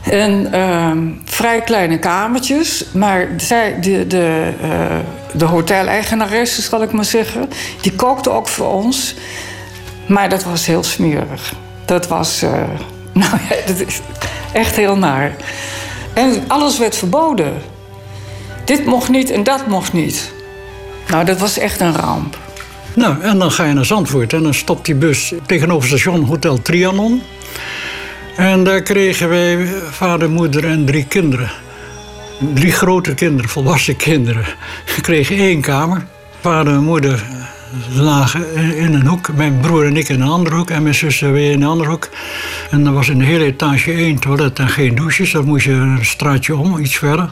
En 0.04 0.50
uh, 0.54 0.92
vrij 1.26 1.62
kleine 1.62 2.00
kamertjes. 2.00 2.86
Maar 2.94 3.28
zij, 3.38 3.80
de, 3.80 4.08
de, 4.08 4.54
uh, 4.64 4.98
de 5.34 5.46
hoteleigenaresse, 5.46 6.62
zal 6.62 6.82
ik 6.82 6.92
maar 6.92 7.06
zeggen... 7.06 7.50
die 7.82 7.94
kookte 7.94 8.30
ook 8.30 8.48
voor 8.48 8.74
ons. 8.74 9.16
Maar 10.08 10.30
dat 10.30 10.44
was 10.44 10.66
heel 10.66 10.84
smerig. 10.84 11.54
Dat 11.86 12.08
was 12.08 12.44
uh, 12.44 12.52
Nou 13.14 13.38
ja, 13.50 13.56
dat 13.66 13.80
is 13.88 14.00
echt 14.54 14.76
heel 14.76 14.98
naar. 14.98 15.36
En 16.14 16.44
alles 16.48 16.78
werd 16.78 16.96
verboden. 16.96 17.54
Dit 18.66 18.86
mocht 18.86 19.10
niet 19.10 19.30
en 19.30 19.44
dat 19.44 19.68
mocht 19.68 19.94
niet. 19.94 20.32
Nou, 21.08 21.26
dat 21.26 21.40
was 21.40 21.58
echt 21.58 21.80
een 21.80 21.96
ramp. 21.96 22.38
Nou, 22.94 23.22
en 23.22 23.40
dan 23.40 23.52
ga 23.52 23.66
je 23.66 23.74
naar 23.74 23.86
Zandvoort 23.86 24.34
en 24.34 24.44
dan 24.44 24.54
stopt 24.54 24.86
die 24.86 24.96
bus 24.96 25.34
tegenover 25.46 25.88
station 25.88 26.24
Hotel 26.24 26.62
Trianon. 26.62 27.22
En 28.40 28.64
daar 28.64 28.82
kregen 28.82 29.30
wij 29.30 29.68
vader, 29.90 30.30
moeder 30.30 30.66
en 30.66 30.86
drie 30.86 31.06
kinderen. 31.06 31.52
Drie 32.54 32.72
grote 32.72 33.14
kinderen, 33.14 33.50
volwassen 33.50 33.96
kinderen. 33.96 34.46
We 34.96 35.02
kregen 35.02 35.36
één 35.36 35.62
kamer. 35.62 36.06
Vader 36.42 36.74
en 36.74 36.84
moeder 36.84 37.24
lagen 37.94 38.56
in 38.76 38.94
een 38.94 39.08
hoek. 39.08 39.34
Mijn 39.36 39.60
broer 39.60 39.86
en 39.86 39.98
ik 39.98 40.10
in 40.10 40.22
een 40.22 40.28
andere 40.28 40.56
hoek. 40.56 40.70
En 40.70 40.84
mijn 40.84 40.96
zus 40.96 41.20
weer 41.20 41.52
in 41.52 41.62
een 41.62 41.68
andere 41.68 41.90
hoek. 41.90 42.10
En 42.72 42.86
er 42.86 42.94
was 42.94 43.10
in 43.10 43.18
de 43.18 43.26
hele 43.26 43.46
etage 43.46 43.92
één 43.92 44.20
toilet 44.20 44.60
en 44.60 44.70
geen 44.70 44.96
douches. 44.96 45.32
Dan 45.32 45.46
moest 45.46 45.66
je 45.66 45.72
een 45.72 46.06
straatje 46.06 46.56
om, 46.56 46.78
iets 46.78 46.98
verder. 46.98 47.30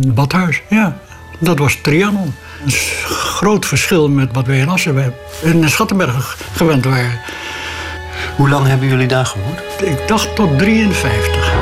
Een 0.00 0.14
badhuis, 0.14 0.62
ja. 0.70 0.98
Dat 1.38 1.58
was 1.58 1.78
Trianon. 1.82 2.34
Een 2.64 2.72
groot 3.08 3.66
verschil 3.66 4.08
met 4.08 4.28
wat 4.32 4.46
wij 4.46 4.58
in 4.58 4.68
Assen 4.68 5.14
in 5.42 5.68
Schattenberg 5.68 6.38
gewend 6.52 6.84
waren. 6.84 7.20
Hoe 8.36 8.48
lang 8.48 8.66
hebben 8.66 8.88
jullie 8.88 9.08
daar 9.08 9.26
gewoond? 9.26 9.60
Ik 9.82 10.08
dacht 10.08 10.34
tot 10.36 10.58
53. 10.58 11.54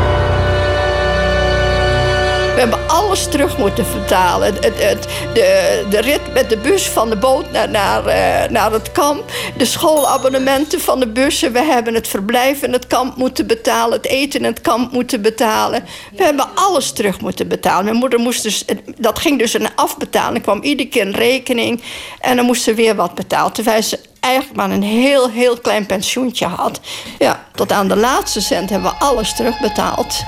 We 2.54 2.60
hebben 2.60 2.88
alles 2.88 3.28
terug 3.28 3.58
moeten 3.58 3.86
vertalen. 3.86 4.54
Het, 4.54 4.82
het, 4.82 5.08
de, 5.34 5.86
de 5.90 6.00
rit 6.00 6.32
met 6.32 6.48
de 6.48 6.56
bus 6.56 6.88
van 6.88 7.10
de 7.10 7.16
boot 7.16 7.50
naar, 7.50 7.70
naar, 7.70 8.06
uh, 8.06 8.50
naar 8.50 8.72
het 8.72 8.92
kamp. 8.92 9.30
De 9.56 9.64
schoolabonnementen 9.64 10.80
van 10.80 11.00
de 11.00 11.08
bussen. 11.08 11.52
We 11.52 11.62
hebben 11.62 11.94
het 11.94 12.08
verblijf 12.08 12.62
in 12.62 12.72
het 12.72 12.86
kamp 12.86 13.16
moeten 13.16 13.46
betalen. 13.46 13.96
Het 13.96 14.06
eten 14.06 14.40
in 14.40 14.46
het 14.46 14.60
kamp 14.60 14.92
moeten 14.92 15.22
betalen. 15.22 15.84
We 16.16 16.24
hebben 16.24 16.46
alles 16.54 16.92
terug 16.92 17.20
moeten 17.20 17.48
betalen. 17.48 17.84
Mijn 17.84 17.96
moeder 17.96 18.18
moest 18.18 18.42
dus... 18.42 18.64
Dat 18.98 19.18
ging 19.18 19.38
dus 19.38 19.54
een 19.54 19.74
afbetaling. 19.74 20.36
Er 20.36 20.42
kwam 20.42 20.62
iedere 20.62 20.88
keer 20.88 21.06
een 21.06 21.14
rekening. 21.14 21.82
En 22.20 22.36
dan 22.36 22.44
moest 22.46 22.62
ze 22.62 22.74
weer 22.74 22.94
wat 22.94 23.14
betalen. 23.14 23.52
Terwijl 23.52 23.82
ze 23.82 23.98
eigenlijk 24.24 24.56
maar 24.56 24.70
een 24.70 24.82
heel, 24.82 25.30
heel 25.30 25.58
klein 25.58 25.86
pensioentje 25.86 26.46
had. 26.46 26.80
Ja, 27.18 27.44
tot 27.54 27.72
aan 27.72 27.88
de 27.88 27.96
laatste 27.96 28.40
cent 28.40 28.70
hebben 28.70 28.90
we 28.90 29.04
alles 29.04 29.34
terugbetaald. 29.36 30.22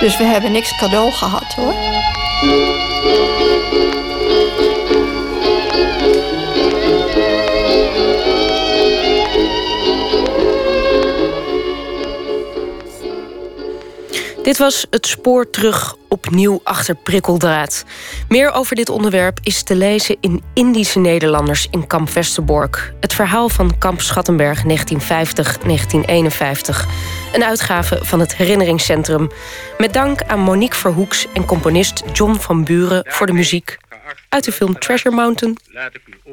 Dus 0.00 0.16
we 0.16 0.24
hebben 0.24 0.52
niks 0.52 0.76
cadeau 0.78 1.10
gehad 1.10 1.54
hoor. 1.54 1.74
Dit 14.42 14.58
was 14.58 14.86
het 14.90 15.06
spoor 15.06 15.50
terug 15.50 15.96
opnieuw 16.08 16.60
achter 16.64 16.94
prikkeldraad. 16.94 17.84
Meer 18.28 18.52
over 18.52 18.76
dit 18.76 18.88
onderwerp 18.88 19.38
is 19.42 19.62
te 19.62 19.76
lezen 19.76 20.16
in 20.20 20.42
Indische 20.54 20.98
Nederlanders 20.98 21.66
in 21.70 21.86
Kamp 21.86 22.10
Westerbork. 22.10 22.94
Het 23.00 23.14
verhaal 23.14 23.48
van 23.48 23.78
Kamp 23.78 24.00
Schattenberg 24.00 24.62
1950-1951. 24.62 24.64
Een 27.32 27.44
uitgave 27.44 27.98
van 28.04 28.20
het 28.20 28.36
Herinneringscentrum. 28.36 29.30
Met 29.78 29.92
dank 29.92 30.22
aan 30.22 30.40
Monique 30.40 30.78
Verhoeks 30.78 31.26
en 31.34 31.44
componist 31.44 32.02
John 32.12 32.34
van 32.34 32.64
Buren 32.64 33.04
voor 33.08 33.26
de 33.26 33.32
muziek. 33.32 33.78
Uit 34.28 34.44
de 34.44 34.52
film 34.52 34.78
Treasure 34.78 35.14
Mountain. 35.14 35.56